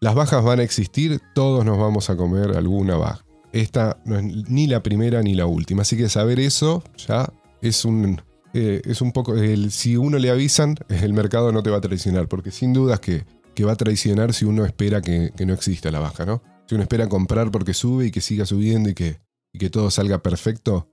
Las 0.00 0.14
bajas 0.14 0.44
van 0.44 0.60
a 0.60 0.62
existir, 0.62 1.20
todos 1.34 1.64
nos 1.64 1.78
vamos 1.78 2.10
a 2.10 2.16
comer 2.16 2.54
alguna 2.54 2.96
baja. 2.96 3.24
Esta 3.52 3.98
no 4.04 4.18
es 4.18 4.24
ni 4.24 4.66
la 4.66 4.82
primera 4.82 5.22
ni 5.22 5.34
la 5.34 5.46
última, 5.46 5.82
así 5.82 5.96
que 5.96 6.10
saber 6.10 6.38
eso 6.38 6.84
ya 7.08 7.32
es 7.62 7.86
un, 7.86 8.20
eh, 8.52 8.82
es 8.84 9.00
un 9.00 9.12
poco... 9.12 9.34
El, 9.36 9.70
si 9.70 9.96
uno 9.96 10.18
le 10.18 10.28
avisan, 10.28 10.74
el 10.90 11.14
mercado 11.14 11.50
no 11.50 11.62
te 11.62 11.70
va 11.70 11.78
a 11.78 11.80
traicionar, 11.80 12.28
porque 12.28 12.50
sin 12.50 12.74
dudas 12.74 13.00
que, 13.00 13.24
que 13.54 13.64
va 13.64 13.72
a 13.72 13.76
traicionar 13.76 14.34
si 14.34 14.44
uno 14.44 14.66
espera 14.66 15.00
que, 15.00 15.32
que 15.34 15.46
no 15.46 15.54
exista 15.54 15.90
la 15.90 16.00
baja, 16.00 16.26
¿no? 16.26 16.42
Si 16.66 16.74
uno 16.74 16.82
espera 16.82 17.08
comprar 17.08 17.50
porque 17.50 17.72
sube 17.72 18.06
y 18.06 18.10
que 18.10 18.20
siga 18.20 18.44
subiendo 18.44 18.90
y 18.90 18.94
que, 18.94 19.20
que 19.58 19.70
todo 19.70 19.90
salga 19.90 20.22
perfecto? 20.22 20.90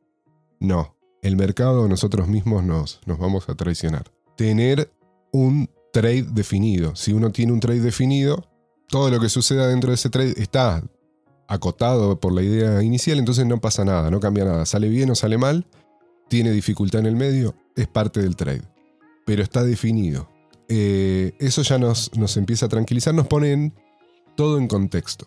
No, 0.61 0.95
el 1.21 1.35
mercado 1.35 1.89
nosotros 1.89 2.29
mismos 2.29 2.63
nos, 2.63 3.01
nos 3.05 3.19
vamos 3.19 3.49
a 3.49 3.55
traicionar. 3.55 4.05
Tener 4.37 4.89
un 5.33 5.69
trade 5.91 6.27
definido. 6.31 6.95
Si 6.95 7.11
uno 7.11 7.31
tiene 7.31 7.51
un 7.51 7.59
trade 7.59 7.81
definido, 7.81 8.47
todo 8.87 9.09
lo 9.09 9.19
que 9.19 9.27
suceda 9.27 9.67
dentro 9.67 9.89
de 9.89 9.95
ese 9.95 10.09
trade 10.09 10.35
está 10.37 10.81
acotado 11.47 12.19
por 12.19 12.31
la 12.33 12.41
idea 12.41 12.81
inicial, 12.81 13.19
entonces 13.19 13.45
no 13.45 13.59
pasa 13.59 13.83
nada, 13.83 14.09
no 14.09 14.19
cambia 14.19 14.45
nada. 14.45 14.65
Sale 14.65 14.87
bien 14.87 15.09
o 15.09 15.15
sale 15.15 15.37
mal, 15.37 15.67
tiene 16.29 16.51
dificultad 16.51 17.01
en 17.01 17.07
el 17.07 17.15
medio, 17.15 17.55
es 17.75 17.87
parte 17.87 18.21
del 18.21 18.35
trade. 18.35 18.63
Pero 19.25 19.43
está 19.43 19.63
definido. 19.63 20.29
Eh, 20.69 21.33
eso 21.39 21.61
ya 21.63 21.77
nos, 21.77 22.15
nos 22.15 22.37
empieza 22.37 22.67
a 22.67 22.69
tranquilizar, 22.69 23.13
nos 23.13 23.27
pone 23.27 23.73
todo 24.35 24.57
en 24.57 24.67
contexto. 24.67 25.25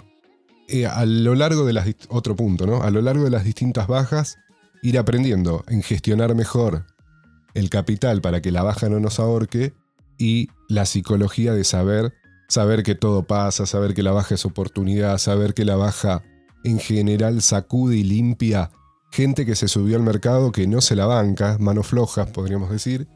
Eh, 0.69 0.87
a 0.87 1.05
lo 1.05 1.35
largo 1.35 1.65
de 1.65 1.73
las 1.73 1.87
otro 2.09 2.35
punto, 2.35 2.67
¿no? 2.67 2.83
A 2.83 2.91
lo 2.91 3.01
largo 3.01 3.25
de 3.25 3.31
las 3.31 3.45
distintas 3.45 3.87
bajas, 3.87 4.39
ir 4.83 4.99
aprendiendo 4.99 5.65
en 5.69 5.83
gestionar 5.83 6.35
mejor 6.35 6.87
el 7.55 7.71
capital 7.71 8.21
para 8.21 8.43
que 8.43 8.51
la 8.51 8.63
baja 8.63 8.89
no 8.89 9.01
nos 9.01 9.19
ahorque 9.19 9.75
y 10.19 10.49
la 10.69 10.87
psicología 10.87 11.53
de 11.53 11.65
saber, 11.65 12.15
saber 12.49 12.83
que 12.83 12.95
todo 12.95 13.25
pasa, 13.25 13.67
saber 13.67 13.95
que 13.95 14.03
la 14.03 14.13
baja 14.13 14.35
es 14.35 14.45
oportunidad, 14.45 15.19
saber 15.19 15.55
que 15.55 15.65
la 15.65 15.77
baja 15.77 16.23
en 16.65 16.79
general 16.79 17.43
sacude 17.43 17.97
y 17.97 18.03
limpia 18.03 18.71
gente 19.11 19.47
que 19.47 19.55
se 19.55 19.69
subió 19.69 19.97
al 19.97 20.03
mercado 20.03 20.53
que 20.53 20.67
no 20.67 20.81
se 20.81 20.97
la 20.97 21.07
banca, 21.07 21.57
manos 21.59 21.87
flojas 21.87 22.29
podríamos 22.31 22.71
decir, 22.71 23.09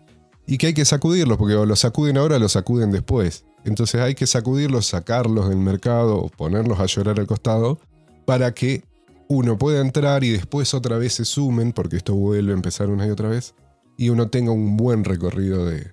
y 0.46 0.58
que 0.58 0.68
hay 0.68 0.74
que 0.74 0.84
sacudirlos, 0.84 1.36
porque 1.38 1.54
o 1.54 1.66
los 1.66 1.80
sacuden 1.80 2.16
ahora 2.16 2.38
los 2.38 2.52
sacuden 2.52 2.90
después. 2.90 3.44
Entonces 3.64 4.00
hay 4.00 4.14
que 4.14 4.26
sacudirlos, 4.26 4.86
sacarlos 4.86 5.48
del 5.48 5.58
mercado, 5.58 6.30
ponerlos 6.36 6.80
a 6.80 6.86
llorar 6.86 7.20
al 7.20 7.26
costado, 7.26 7.78
para 8.24 8.52
que 8.52 8.82
uno 9.28 9.58
pueda 9.58 9.80
entrar 9.80 10.24
y 10.24 10.30
después 10.30 10.74
otra 10.74 10.96
vez 10.96 11.14
se 11.14 11.24
sumen, 11.24 11.72
porque 11.72 11.96
esto 11.96 12.14
vuelve 12.14 12.52
a 12.52 12.56
empezar 12.56 12.88
una 12.88 13.06
y 13.06 13.10
otra 13.10 13.28
vez, 13.28 13.54
y 13.96 14.08
uno 14.08 14.28
tenga 14.28 14.50
un 14.52 14.76
buen 14.76 15.04
recorrido 15.04 15.66
de, 15.66 15.92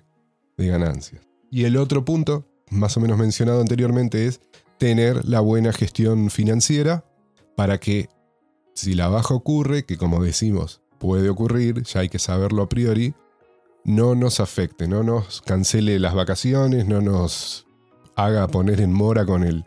de 0.58 0.66
ganancias. 0.66 1.22
Y 1.50 1.64
el 1.64 1.78
otro 1.78 2.04
punto, 2.04 2.44
más 2.70 2.96
o 2.98 3.00
menos 3.00 3.16
mencionado 3.16 3.62
anteriormente, 3.62 4.26
es 4.26 4.40
tener 4.76 5.24
la 5.24 5.40
buena 5.40 5.72
gestión 5.72 6.28
financiera 6.28 7.04
para 7.56 7.78
que 7.78 8.08
si 8.74 8.94
la 8.94 9.08
baja 9.08 9.34
ocurre, 9.34 9.84
que 9.84 9.96
como 9.96 10.22
decimos 10.22 10.82
puede 10.98 11.30
ocurrir, 11.30 11.82
ya 11.84 12.00
hay 12.00 12.08
que 12.08 12.18
saberlo 12.18 12.62
a 12.62 12.68
priori, 12.68 13.14
no 13.84 14.14
nos 14.14 14.40
afecte, 14.40 14.88
no 14.88 15.02
nos 15.02 15.40
cancele 15.42 15.98
las 15.98 16.14
vacaciones, 16.14 16.86
no 16.86 17.00
nos 17.00 17.66
haga 18.16 18.46
poner 18.48 18.80
en 18.80 18.92
mora 18.92 19.24
con 19.24 19.44
el, 19.44 19.64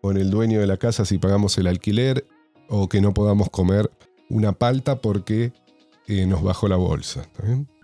con 0.00 0.16
el 0.16 0.30
dueño 0.30 0.60
de 0.60 0.66
la 0.66 0.76
casa 0.76 1.04
si 1.04 1.18
pagamos 1.18 1.58
el 1.58 1.66
alquiler 1.66 2.26
o 2.68 2.88
que 2.88 3.00
no 3.00 3.12
podamos 3.12 3.50
comer 3.50 3.90
una 4.30 4.52
palta 4.52 5.00
porque 5.00 5.52
eh, 6.06 6.26
nos 6.26 6.42
bajó 6.42 6.68
la 6.68 6.76
bolsa. 6.76 7.28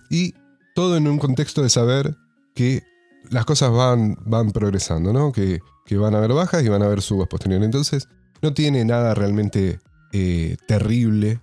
Y 0.09 0.35
todo 0.75 0.97
en 0.97 1.09
un 1.09 1.19
contexto 1.19 1.63
de 1.63 1.71
saber 1.71 2.17
que 2.59 2.83
las 3.31 3.45
cosas 3.45 3.71
van, 3.71 4.17
van 4.27 4.51
progresando, 4.51 5.13
¿no? 5.13 5.31
Que, 5.31 5.61
que 5.87 5.97
van 5.97 6.17
a 6.17 6.19
haber 6.19 6.33
bajas 6.33 6.65
y 6.65 6.69
van 6.69 6.83
a 6.83 6.87
haber 6.87 7.03
subas 7.03 7.29
posteriores. 7.29 7.65
Entonces, 7.65 8.09
no 8.43 8.53
tiene 8.53 8.85
nada 8.85 9.15
realmente 9.15 9.79
eh, 10.13 10.57
terrible, 10.67 11.41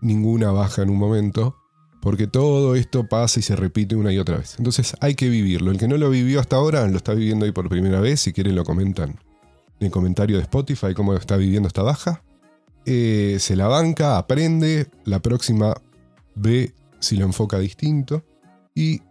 ninguna 0.00 0.50
baja 0.50 0.80
en 0.80 0.88
un 0.88 0.96
momento, 0.96 1.56
porque 2.00 2.26
todo 2.26 2.74
esto 2.74 3.06
pasa 3.06 3.38
y 3.38 3.42
se 3.42 3.54
repite 3.54 3.96
una 3.96 4.14
y 4.14 4.18
otra 4.18 4.38
vez. 4.38 4.54
Entonces 4.56 4.94
hay 5.00 5.14
que 5.14 5.28
vivirlo. 5.28 5.72
El 5.72 5.78
que 5.78 5.88
no 5.88 5.98
lo 5.98 6.08
vivió 6.08 6.40
hasta 6.40 6.56
ahora 6.56 6.88
lo 6.88 6.96
está 6.96 7.12
viviendo 7.12 7.44
hoy 7.44 7.52
por 7.52 7.68
primera 7.68 8.00
vez. 8.00 8.20
Si 8.20 8.32
quieren 8.32 8.56
lo 8.56 8.64
comentan 8.64 9.10
en 9.78 9.86
el 9.86 9.90
comentario 9.90 10.36
de 10.36 10.42
Spotify 10.44 10.94
cómo 10.94 11.12
está 11.12 11.36
viviendo 11.36 11.66
esta 11.66 11.82
baja. 11.82 12.22
Eh, 12.86 13.36
se 13.40 13.56
la 13.56 13.68
banca, 13.68 14.16
aprende, 14.16 14.86
la 15.04 15.20
próxima 15.20 15.74
ve 16.34 16.72
si 16.98 17.18
lo 17.18 17.26
enfoca 17.26 17.58
distinto 17.58 18.24
y 18.74 19.02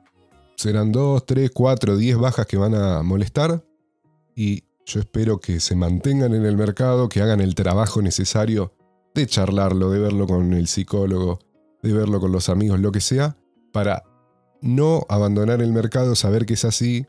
serán 0.59 0.91
2, 0.91 1.25
3, 1.25 1.51
4, 1.51 1.95
10 1.95 2.17
bajas 2.17 2.45
que 2.45 2.57
van 2.57 2.75
a 2.75 3.01
molestar. 3.01 3.63
Y 4.35 4.65
yo 4.85 4.99
espero 4.99 5.39
que 5.39 5.61
se 5.61 5.73
mantengan 5.73 6.33
en 6.33 6.45
el 6.45 6.57
mercado, 6.57 7.07
que 7.07 7.21
hagan 7.21 7.39
el 7.39 7.55
trabajo 7.55 8.01
necesario 8.01 8.73
de 9.15 9.25
charlarlo, 9.25 9.89
de 9.89 9.99
verlo 9.99 10.27
con 10.27 10.51
el 10.51 10.67
psicólogo, 10.67 11.39
de 11.81 11.93
verlo 11.93 12.19
con 12.19 12.33
los 12.33 12.49
amigos, 12.49 12.81
lo 12.81 12.91
que 12.91 12.99
sea, 12.99 13.37
para 13.71 14.03
no 14.61 15.05
abandonar 15.07 15.61
el 15.61 15.71
mercado, 15.71 16.13
saber 16.13 16.45
que 16.45 16.55
es 16.55 16.65
así. 16.65 17.05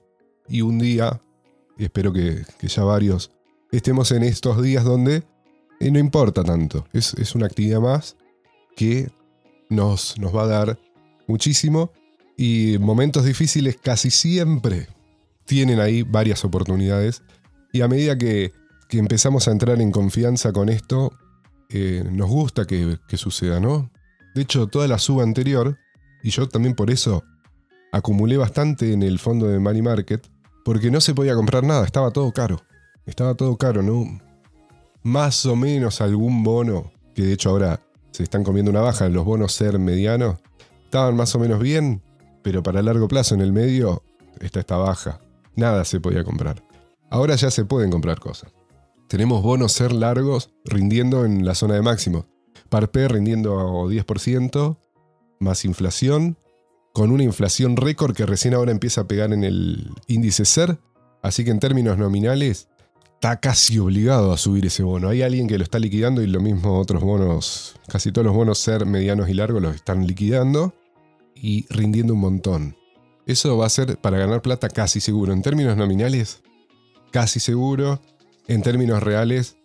Y 0.47 0.63
un 0.63 0.79
día, 0.79 1.21
espero 1.77 2.13
que, 2.13 2.45
ya 2.63 2.85
varios 2.85 3.33
estemos 3.73 4.13
en 4.13 4.23
estos 4.23 4.63
días 4.63 4.85
donde 4.85 5.25
eh, 5.81 5.91
no 5.91 5.99
importa 5.99 6.45
tanto, 6.45 6.87
es, 6.93 7.15
es, 7.15 7.35
una 7.35 7.47
actividad 7.47 7.81
más 7.81 8.17
que 8.77 9.11
nos, 9.69 10.19
nos 10.21 10.35
va 10.35 10.43
a 10.43 10.47
dar 10.47 10.79
muchísimo 11.27 11.91
y 12.41 12.79
momentos 12.79 13.27
difíciles 13.27 13.77
casi 13.77 14.11
siempre 14.11 14.89
tienen 15.45 15.79
ahí 15.79 16.05
varias 16.05 16.43
oportunidades 16.43 17.23
y 17.71 17.83
a 17.83 17.89
medida 17.89 18.17
que, 18.17 18.55
empezamos 18.93 19.47
a 19.47 19.51
entrar 19.51 19.79
en 19.83 19.93
confianza 19.93 20.51
con 20.51 20.71
esto, 20.71 21.13
eh, 21.69 22.03
nos 22.11 22.31
gusta 22.31 22.65
que, 22.65 22.99
que, 23.07 23.19
suceda, 23.19 23.61
¿no? 23.61 23.91
De 24.35 24.41
hecho, 24.41 24.69
toda 24.69 24.89
la 24.89 24.99
suba 24.99 25.23
anterior, 25.23 25.77
y 26.23 26.31
yo 26.31 26.49
también 26.49 26.75
por 26.75 26.91
eso 26.91 27.23
acumulé 27.93 28.39
bastante 28.39 28.95
en 28.95 29.03
el 29.03 29.19
fondo 29.19 29.47
de 29.47 29.59
Money 29.59 29.83
Market, 29.83 30.27
porque 30.65 30.91
no 30.91 31.03
se 31.03 31.15
podía 31.15 31.35
comprar 31.35 31.63
nada, 31.63 31.85
estaba 31.85 32.11
todo 32.11 32.33
caro. 32.33 32.63
Estaba 33.05 33.35
todo 33.35 33.57
caro, 33.59 33.83
¿no? 33.83 34.19
Más 35.03 35.45
o 35.45 35.57
menos 35.57 36.01
algún 36.01 36.43
bono, 36.43 36.91
que 37.15 37.23
de 37.23 37.35
hecho 37.35 37.51
ahora 37.51 37.81
se 38.13 38.23
están 38.23 38.45
comiendo 38.45 38.71
una 38.71 38.81
baja, 38.81 39.11
los 39.11 39.27
bonos 39.27 39.53
ser 39.53 39.79
medianos, 39.79 40.39
estaban 40.87 41.15
más 41.15 41.35
o 41.35 41.39
menos 41.39 41.61
bien, 41.61 42.03
pero 42.43 42.63
para 42.63 42.83
largo 42.83 43.09
plazo 43.09 43.35
en 43.35 43.41
el 43.41 43.53
medio 43.53 44.03
está 44.41 44.61
esta 44.61 44.77
baja. 44.77 45.21
Nada 45.57 45.85
se 45.85 46.01
podía 46.01 46.25
comprar. 46.25 46.63
Ahora 47.11 47.35
ya 47.35 47.51
se 47.51 47.65
pueden 47.65 47.91
comprar 47.91 48.21
cosas. 48.21 48.53
Tenemos 49.09 49.43
bonos 49.43 49.73
ser 49.73 49.93
largos 49.93 50.51
rindiendo 50.65 51.25
en 51.25 51.45
la 51.45 51.55
zona 51.55 51.75
de 51.75 51.83
máximo. 51.83 52.27
Parpe 52.69 53.09
rindiendo 53.09 53.59
a 53.59 53.65
10%, 53.65 54.77
más 55.41 55.65
inflación, 55.65 56.39
con 56.93 57.11
una 57.11 57.25
inflación 57.25 57.77
récord 57.77 58.15
que 58.15 58.27
recién 58.27 58.55
ahora 58.55 58.71
empieza 58.71 59.03
a 59.03 59.09
pegar 59.09 59.33
en 59.33 59.43
el 59.43 59.91
índice 60.07 60.45
SER. 60.45 60.79
Así 61.23 61.45
que 61.45 61.51
en 61.51 61.59
términos 61.59 61.99
nominales, 61.99 62.69
está 63.15 63.41
casi 63.41 63.79
obligado 63.79 64.33
a 64.33 64.39
subir 64.39 64.65
ese 64.65 64.83
bono. 64.83 65.09
Hay 65.09 65.23
alguien 65.23 65.47
que 65.47 65.59
lo 65.59 65.65
está 65.65 65.79
liquidando 65.79 66.23
y 66.23 66.27
lo 66.27 66.41
mismo 66.41 66.79
otros 66.79 67.03
bonos, 67.03 67.75
casi 67.89 68.13
todos 68.13 68.25
los 68.25 68.35
bonos 68.35 68.59
SER 68.61 68.87
medianos 68.87 69.29
y 69.29 69.35
largos 69.35 69.61
los 69.61 69.75
están 69.75 70.07
liquidando 70.07 70.73
y 71.41 71.67
rindiendo 71.71 72.15
un 72.15 72.21
montón. 72.21 72.77
Eso 73.27 73.57
va 73.57 73.67
a 73.67 73.71
ser 73.71 73.97
para 73.99 74.19
ganar 74.19 74.43
plata 74.43 74.69
casi 74.69 75.01
seguro. 75.01 75.33
En 75.33 75.43
términos 75.43 75.77
nominales, 75.77 76.43
casi 77.11 77.41
seguro. 77.41 78.01
En 78.49 78.63
términos 78.63 79.03
reales, 79.03 79.57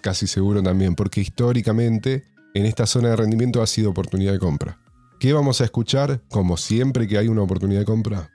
casi 0.00 0.26
seguro 0.26 0.62
también, 0.62 0.96
porque 0.96 1.20
históricamente 1.20 2.24
en 2.54 2.66
esta 2.66 2.86
zona 2.86 3.10
de 3.10 3.16
rendimiento 3.16 3.62
ha 3.62 3.66
sido 3.66 3.90
oportunidad 3.90 4.32
de 4.32 4.38
compra. 4.38 4.78
¿Qué 5.20 5.32
vamos 5.32 5.60
a 5.60 5.64
escuchar? 5.64 6.20
Como 6.28 6.56
siempre 6.56 7.06
que 7.06 7.18
hay 7.18 7.28
una 7.28 7.42
oportunidad 7.42 7.80
de 7.80 7.86
compra. 7.86 8.30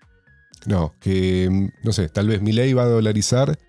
No, 0.66 0.96
que, 1.00 1.70
no 1.84 1.92
sé, 1.92 2.08
tal 2.10 2.28
vez 2.28 2.42
mi 2.42 2.54
ley 2.54 2.74
va 2.74 2.84
a 2.84 2.88
dolarizar 2.88 3.60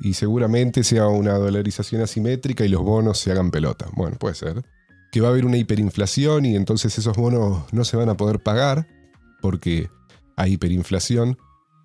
y 0.00 0.14
seguramente 0.14 0.82
sea 0.82 1.06
una 1.06 1.34
dolarización 1.34 2.02
asimétrica 2.02 2.64
y 2.64 2.68
los 2.68 2.82
bonos 2.82 3.18
se 3.18 3.30
hagan 3.30 3.50
pelota. 3.50 3.86
Bueno, 3.94 4.16
puede 4.18 4.34
ser. 4.34 4.64
Que 5.10 5.20
va 5.20 5.28
a 5.28 5.30
haber 5.30 5.44
una 5.44 5.56
hiperinflación 5.56 6.44
y 6.44 6.56
entonces 6.56 6.96
esos 6.98 7.16
bonos 7.16 7.62
no 7.72 7.84
se 7.84 7.96
van 7.96 8.08
a 8.08 8.16
poder 8.16 8.40
pagar 8.40 8.86
porque 9.40 9.88
hay 10.36 10.54
hiperinflación. 10.54 11.38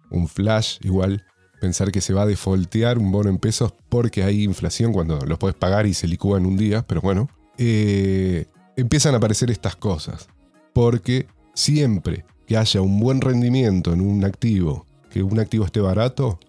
Un 0.09 0.27
flash 0.27 0.77
igual 0.81 1.25
pensar 1.63 1.91
que 1.93 2.01
se 2.01 2.13
va 2.13 2.23
a 2.23 2.25
defoltear 2.25 2.97
un 2.97 3.11
bono 3.11 3.29
en 3.29 3.37
pesos 3.37 3.73
porque 3.87 4.23
hay 4.23 4.43
inflación 4.43 4.91
cuando 4.91 5.21
lo 5.21 5.39
puedes 5.39 5.55
pagar 5.55 5.85
y 5.85 5.93
se 5.93 6.07
licúa 6.07 6.37
en 6.37 6.45
un 6.45 6.57
día, 6.57 6.85
pero 6.85 6.99
bueno, 6.99 7.29
eh, 7.57 8.47
empiezan 8.75 9.13
a 9.13 9.17
aparecer 9.17 9.49
estas 9.49 9.77
cosas. 9.77 10.27
Porque 10.73 11.27
siempre 11.53 12.25
que 12.45 12.57
haya 12.57 12.81
un 12.81 12.99
buen 12.99 13.21
rendimiento 13.21 13.93
en 13.93 14.01
un 14.01 14.25
activo, 14.25 14.85
que 15.09 15.23
un 15.23 15.39
activo 15.39 15.65
esté 15.65 15.79
barato, 15.79 16.39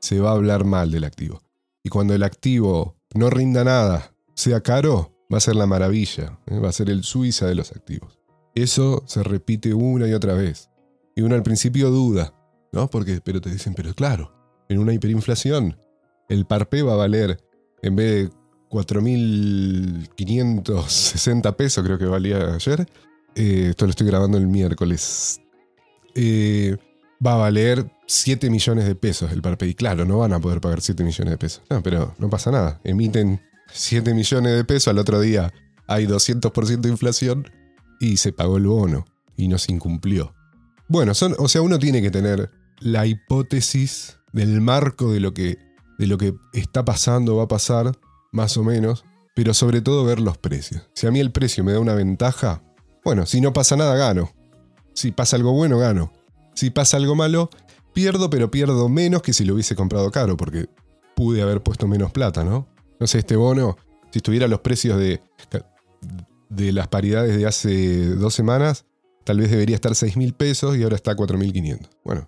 se 0.00 0.20
va 0.20 0.30
a 0.30 0.34
hablar 0.34 0.64
mal 0.64 0.90
del 0.90 1.04
activo. 1.04 1.42
Y 1.82 1.88
cuando 1.88 2.14
el 2.14 2.22
activo 2.22 2.96
no 3.14 3.30
rinda 3.30 3.64
nada, 3.64 4.12
sea 4.34 4.60
caro, 4.60 5.11
va 5.32 5.38
a 5.38 5.40
ser 5.40 5.56
la 5.56 5.66
maravilla, 5.66 6.38
¿eh? 6.46 6.58
va 6.58 6.68
a 6.68 6.72
ser 6.72 6.90
el 6.90 7.04
Suiza 7.04 7.46
de 7.46 7.54
los 7.54 7.72
activos. 7.72 8.18
Eso 8.54 9.02
se 9.06 9.22
repite 9.22 9.72
una 9.72 10.06
y 10.06 10.12
otra 10.12 10.34
vez. 10.34 10.68
Y 11.16 11.22
uno 11.22 11.34
al 11.34 11.42
principio 11.42 11.88
duda, 11.90 12.34
¿no? 12.72 12.88
Porque, 12.88 13.22
pero 13.22 13.40
te 13.40 13.48
dicen, 13.50 13.72
pero 13.74 13.94
claro, 13.94 14.34
en 14.68 14.78
una 14.78 14.92
hiperinflación, 14.92 15.78
el 16.28 16.44
parpe 16.46 16.82
va 16.82 16.92
a 16.94 16.96
valer, 16.96 17.38
en 17.82 17.96
vez 17.96 18.28
de 18.28 18.34
4.560 18.70 21.56
pesos, 21.56 21.84
creo 21.84 21.98
que 21.98 22.06
valía 22.06 22.54
ayer, 22.54 22.86
eh, 23.34 23.68
esto 23.70 23.86
lo 23.86 23.90
estoy 23.90 24.06
grabando 24.06 24.38
el 24.38 24.46
miércoles, 24.46 25.40
eh, 26.14 26.76
va 27.24 27.34
a 27.34 27.36
valer 27.36 27.90
7 28.06 28.50
millones 28.50 28.86
de 28.86 28.94
pesos 28.94 29.32
el 29.32 29.42
parpe. 29.42 29.66
Y 29.66 29.74
claro, 29.74 30.04
no 30.04 30.18
van 30.18 30.32
a 30.32 30.40
poder 30.40 30.60
pagar 30.60 30.82
7 30.82 31.02
millones 31.04 31.32
de 31.32 31.38
pesos. 31.38 31.62
No, 31.70 31.82
pero 31.82 32.14
no 32.18 32.28
pasa 32.28 32.50
nada. 32.50 32.80
Emiten 32.84 33.40
7 33.68 34.14
millones 34.14 34.56
de 34.56 34.64
pesos, 34.64 34.88
al 34.88 34.98
otro 34.98 35.20
día 35.20 35.52
hay 35.86 36.06
200% 36.06 36.80
de 36.80 36.88
inflación 36.88 37.50
y 38.00 38.16
se 38.16 38.32
pagó 38.32 38.56
el 38.56 38.66
bono 38.66 39.04
y 39.36 39.48
no 39.48 39.58
se 39.58 39.72
incumplió. 39.72 40.34
Bueno, 40.88 41.14
son, 41.14 41.34
o 41.38 41.48
sea, 41.48 41.62
uno 41.62 41.78
tiene 41.78 42.02
que 42.02 42.10
tener 42.10 42.50
la 42.80 43.06
hipótesis 43.06 44.18
del 44.32 44.60
marco 44.60 45.12
de 45.12 45.20
lo 45.20 45.34
que, 45.34 45.58
de 45.98 46.06
lo 46.06 46.18
que 46.18 46.34
está 46.52 46.84
pasando, 46.84 47.36
va 47.36 47.44
a 47.44 47.48
pasar, 47.48 47.92
más 48.32 48.56
o 48.56 48.64
menos, 48.64 49.04
pero 49.34 49.54
sobre 49.54 49.80
todo 49.80 50.04
ver 50.04 50.20
los 50.20 50.38
precios. 50.38 50.88
Si 50.94 51.06
a 51.06 51.10
mí 51.10 51.20
el 51.20 51.32
precio 51.32 51.64
me 51.64 51.72
da 51.72 51.80
una 51.80 51.94
ventaja, 51.94 52.62
bueno, 53.04 53.26
si 53.26 53.40
no 53.40 53.52
pasa 53.52 53.76
nada, 53.76 53.96
gano. 53.96 54.32
Si 54.94 55.12
pasa 55.12 55.36
algo 55.36 55.52
bueno, 55.52 55.78
gano. 55.78 56.12
Si 56.54 56.70
pasa 56.70 56.96
algo 56.96 57.14
malo, 57.14 57.50
pierdo, 57.92 58.30
pero 58.30 58.50
pierdo 58.50 58.88
menos 58.88 59.22
que 59.22 59.32
si 59.32 59.44
lo 59.44 59.54
hubiese 59.54 59.74
comprado 59.74 60.10
caro, 60.10 60.36
porque 60.36 60.68
pude 61.14 61.42
haber 61.42 61.62
puesto 61.62 61.86
menos 61.86 62.12
plata, 62.12 62.44
¿no? 62.44 62.68
No 62.98 63.06
sé, 63.06 63.18
este 63.18 63.36
bono, 63.36 63.76
si 64.10 64.18
estuviera 64.18 64.46
los 64.48 64.60
precios 64.60 64.98
de, 64.98 65.20
de 66.48 66.72
las 66.72 66.88
paridades 66.88 67.36
de 67.36 67.46
hace 67.46 68.06
dos 68.14 68.34
semanas, 68.34 68.84
tal 69.24 69.38
vez 69.38 69.50
debería 69.50 69.74
estar 69.74 69.94
6 69.94 70.16
mil 70.16 70.34
pesos 70.34 70.76
y 70.76 70.82
ahora 70.82 70.96
está 70.96 71.16
4.500. 71.16 71.88
Bueno, 72.04 72.26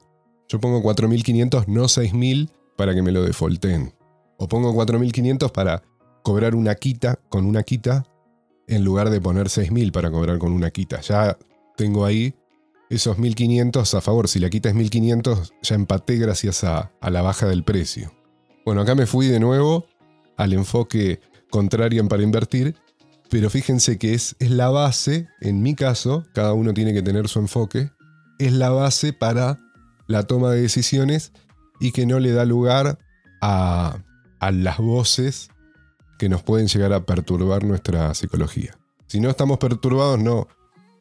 yo 0.48 0.60
pongo 0.60 0.82
4.500, 0.82 1.66
no 1.66 1.84
6.000, 1.84 2.50
para 2.76 2.94
que 2.94 3.02
me 3.02 3.12
lo 3.12 3.22
defolten. 3.22 3.94
O 4.38 4.48
pongo 4.48 4.72
4.500 4.72 5.52
para 5.52 5.82
cobrar 6.22 6.54
una 6.54 6.74
quita 6.74 7.18
con 7.28 7.46
una 7.46 7.62
quita 7.62 8.04
en 8.66 8.84
lugar 8.84 9.10
de 9.10 9.20
poner 9.20 9.46
6.000 9.46 9.92
para 9.92 10.10
cobrar 10.10 10.38
con 10.38 10.52
una 10.52 10.70
quita. 10.70 11.00
Ya 11.00 11.38
tengo 11.76 12.04
ahí 12.04 12.34
esos 12.90 13.18
1.500 13.18 13.94
a 13.94 14.00
favor. 14.00 14.28
Si 14.28 14.38
la 14.38 14.50
quita 14.50 14.68
es 14.68 14.74
1.500, 14.74 15.52
ya 15.62 15.74
empaté 15.74 16.16
gracias 16.16 16.64
a, 16.64 16.92
a 17.00 17.10
la 17.10 17.22
baja 17.22 17.46
del 17.46 17.64
precio. 17.64 18.12
Bueno, 18.64 18.80
acá 18.80 18.94
me 18.94 19.06
fui 19.06 19.26
de 19.26 19.40
nuevo 19.40 19.86
al 20.36 20.52
enfoque 20.52 21.20
contrario 21.50 22.06
para 22.08 22.22
invertir, 22.22 22.76
pero 23.30 23.50
fíjense 23.50 23.98
que 23.98 24.14
es, 24.14 24.36
es 24.38 24.50
la 24.50 24.68
base, 24.68 25.28
en 25.40 25.62
mi 25.62 25.74
caso, 25.74 26.24
cada 26.34 26.52
uno 26.52 26.74
tiene 26.74 26.92
que 26.92 27.02
tener 27.02 27.28
su 27.28 27.38
enfoque, 27.38 27.90
es 28.38 28.52
la 28.52 28.70
base 28.70 29.12
para 29.12 29.58
la 30.06 30.24
toma 30.24 30.50
de 30.50 30.62
decisiones 30.62 31.32
y 31.80 31.92
que 31.92 32.06
no 32.06 32.20
le 32.20 32.32
da 32.32 32.44
lugar 32.44 32.98
a, 33.40 33.98
las 34.52 34.76
voces 34.76 35.48
que 36.18 36.28
nos 36.28 36.42
pueden 36.42 36.66
llegar 36.66 36.92
a 36.92 37.06
perturbar 37.06 37.64
nuestra 37.64 38.12
psicología. 38.14 38.76
Si 39.06 39.18
no 39.18 39.30
estamos 39.30 39.58
perturbados, 39.58 40.18
no, 40.18 40.48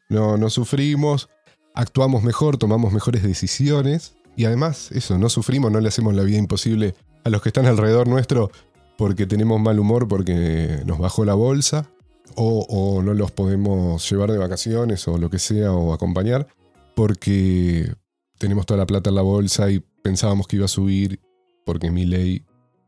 no, 0.08 0.38
no 0.38 0.48
sufrimos, 0.48 1.28
actuamos 1.74 2.22
mejor, 2.22 2.56
tomamos 2.56 2.92
mejores 2.92 3.22
decisiones 3.22 4.16
y 4.34 4.46
además 4.46 4.90
eso, 4.92 5.18
no 5.18 5.28
sufrimos, 5.28 5.70
no 5.70 5.80
le 5.80 5.88
hacemos 5.88 6.14
la 6.14 6.22
vida 6.22 6.38
imposible 6.38 6.94
a 7.22 7.28
los 7.28 7.42
que 7.42 7.50
están 7.50 7.66
alrededor 7.66 8.08
nuestro 8.08 8.50
porque 8.96 9.26
tenemos 9.26 9.60
mal 9.60 9.78
humor, 9.78 10.08
porque 10.08 10.80
nos 10.86 10.98
bajó 10.98 11.24
la 11.24 11.34
bolsa 11.34 11.90
o, 12.36 12.66
o 12.68 13.02
no 13.02 13.14
los 13.14 13.30
podemos 13.30 14.08
llevar 14.10 14.30
de 14.32 14.38
vacaciones 14.38 15.06
o 15.08 15.18
lo 15.18 15.30
que 15.30 15.38
sea 15.38 15.72
o 15.72 15.92
acompañar 15.92 16.48
porque 16.94 17.92
tenemos 18.38 18.66
toda 18.66 18.78
la 18.78 18.86
plata 18.86 19.10
en 19.10 19.16
la 19.16 19.22
bolsa 19.22 19.70
y 19.70 19.80
pensábamos 20.02 20.46
que 20.46 20.56
iba 20.56 20.64
a 20.64 20.68
subir 20.68 21.20
porque 21.64 21.90
mi 21.90 22.04
ley, 22.04 22.44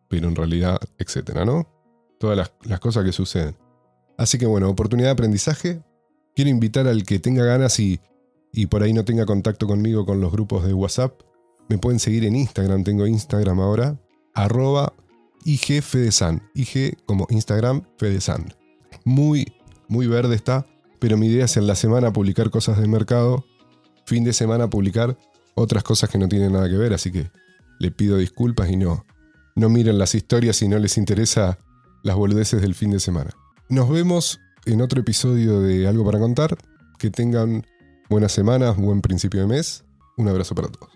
pero 0.08 0.28
en 0.28 0.36
realidad, 0.36 0.78
etcétera, 0.98 1.44
¿no? 1.44 1.68
Todas 2.18 2.50
las, 2.64 2.80
cosas 2.80 3.04
que 3.04 3.12
suceden. 3.12 3.56
Así 4.16 4.38
que 4.38 4.46
bueno, 4.46 4.68
oportunidad 4.70 5.08
de 5.08 5.12
aprendizaje. 5.12 5.82
Quiero 6.34 6.50
invitar 6.50 6.86
al 6.86 7.04
que 7.04 7.18
tenga 7.18 7.44
ganas 7.44 7.78
y, 7.80 8.00
y 8.52 8.66
por 8.66 8.82
ahí 8.82 8.92
no 8.92 9.04
tenga 9.04 9.26
contacto 9.26 9.66
conmigo 9.66 10.06
con 10.06 10.20
los 10.20 10.32
grupos 10.32 10.64
de 10.64 10.72
WhatsApp. 10.72 11.20
Me 11.68 11.78
pueden 11.78 11.98
seguir 11.98 12.24
en 12.24 12.36
Instagram, 12.36 12.84
tengo 12.84 13.06
Instagram 13.06 13.60
ahora, 13.60 13.98
arroba 14.34 14.92
IG 15.46 15.80
Fedesan. 15.80 16.42
IG 16.54 16.96
como 17.06 17.28
Instagram 17.30 17.82
Fedesan. 17.98 18.52
Muy, 19.04 19.54
muy 19.88 20.09
verde 20.09 20.35
está, 20.35 20.66
pero 20.98 21.16
mi 21.16 21.28
idea 21.28 21.44
es 21.44 21.56
en 21.56 21.68
la 21.68 21.76
semana 21.76 22.12
publicar 22.12 22.50
cosas 22.50 22.78
del 22.78 22.88
mercado, 22.88 23.44
fin 24.06 24.24
de 24.24 24.32
semana 24.32 24.68
publicar 24.68 25.16
otras 25.54 25.85
cosas 25.85 26.11
que 26.11 26.18
no 26.18 26.28
tienen 26.28 26.52
nada 26.52 26.68
que 26.68 26.76
ver, 26.76 26.92
así 26.92 27.12
que 27.12 27.30
le 27.78 27.92
pido 27.92 28.16
disculpas 28.16 28.70
y 28.70 28.76
no, 28.76 29.06
no 29.54 29.68
miren 29.68 29.98
las 29.98 30.16
historias 30.16 30.56
si 30.56 30.66
no 30.66 30.80
les 30.80 30.98
interesa 30.98 31.61
las 32.02 32.16
boludeces 32.16 32.61
del 32.61 32.74
fin 32.74 32.90
de 32.90 32.98
semana. 32.98 33.30
Nos 33.68 33.88
vemos 33.88 34.40
en 34.64 34.80
otro 34.80 35.00
episodio 35.00 35.61
de 35.61 35.87
Algo 35.87 36.04
para 36.04 36.18
contar. 36.18 36.59
Que 36.98 37.11
tengan 37.11 37.64
buenas 38.09 38.32
semanas, 38.32 38.76
buen 38.76 39.00
principio 39.00 39.42
de 39.42 39.46
mes. 39.46 39.85
Un 40.16 40.28
abrazo 40.28 40.54
para 40.56 40.68
todos. 40.68 40.95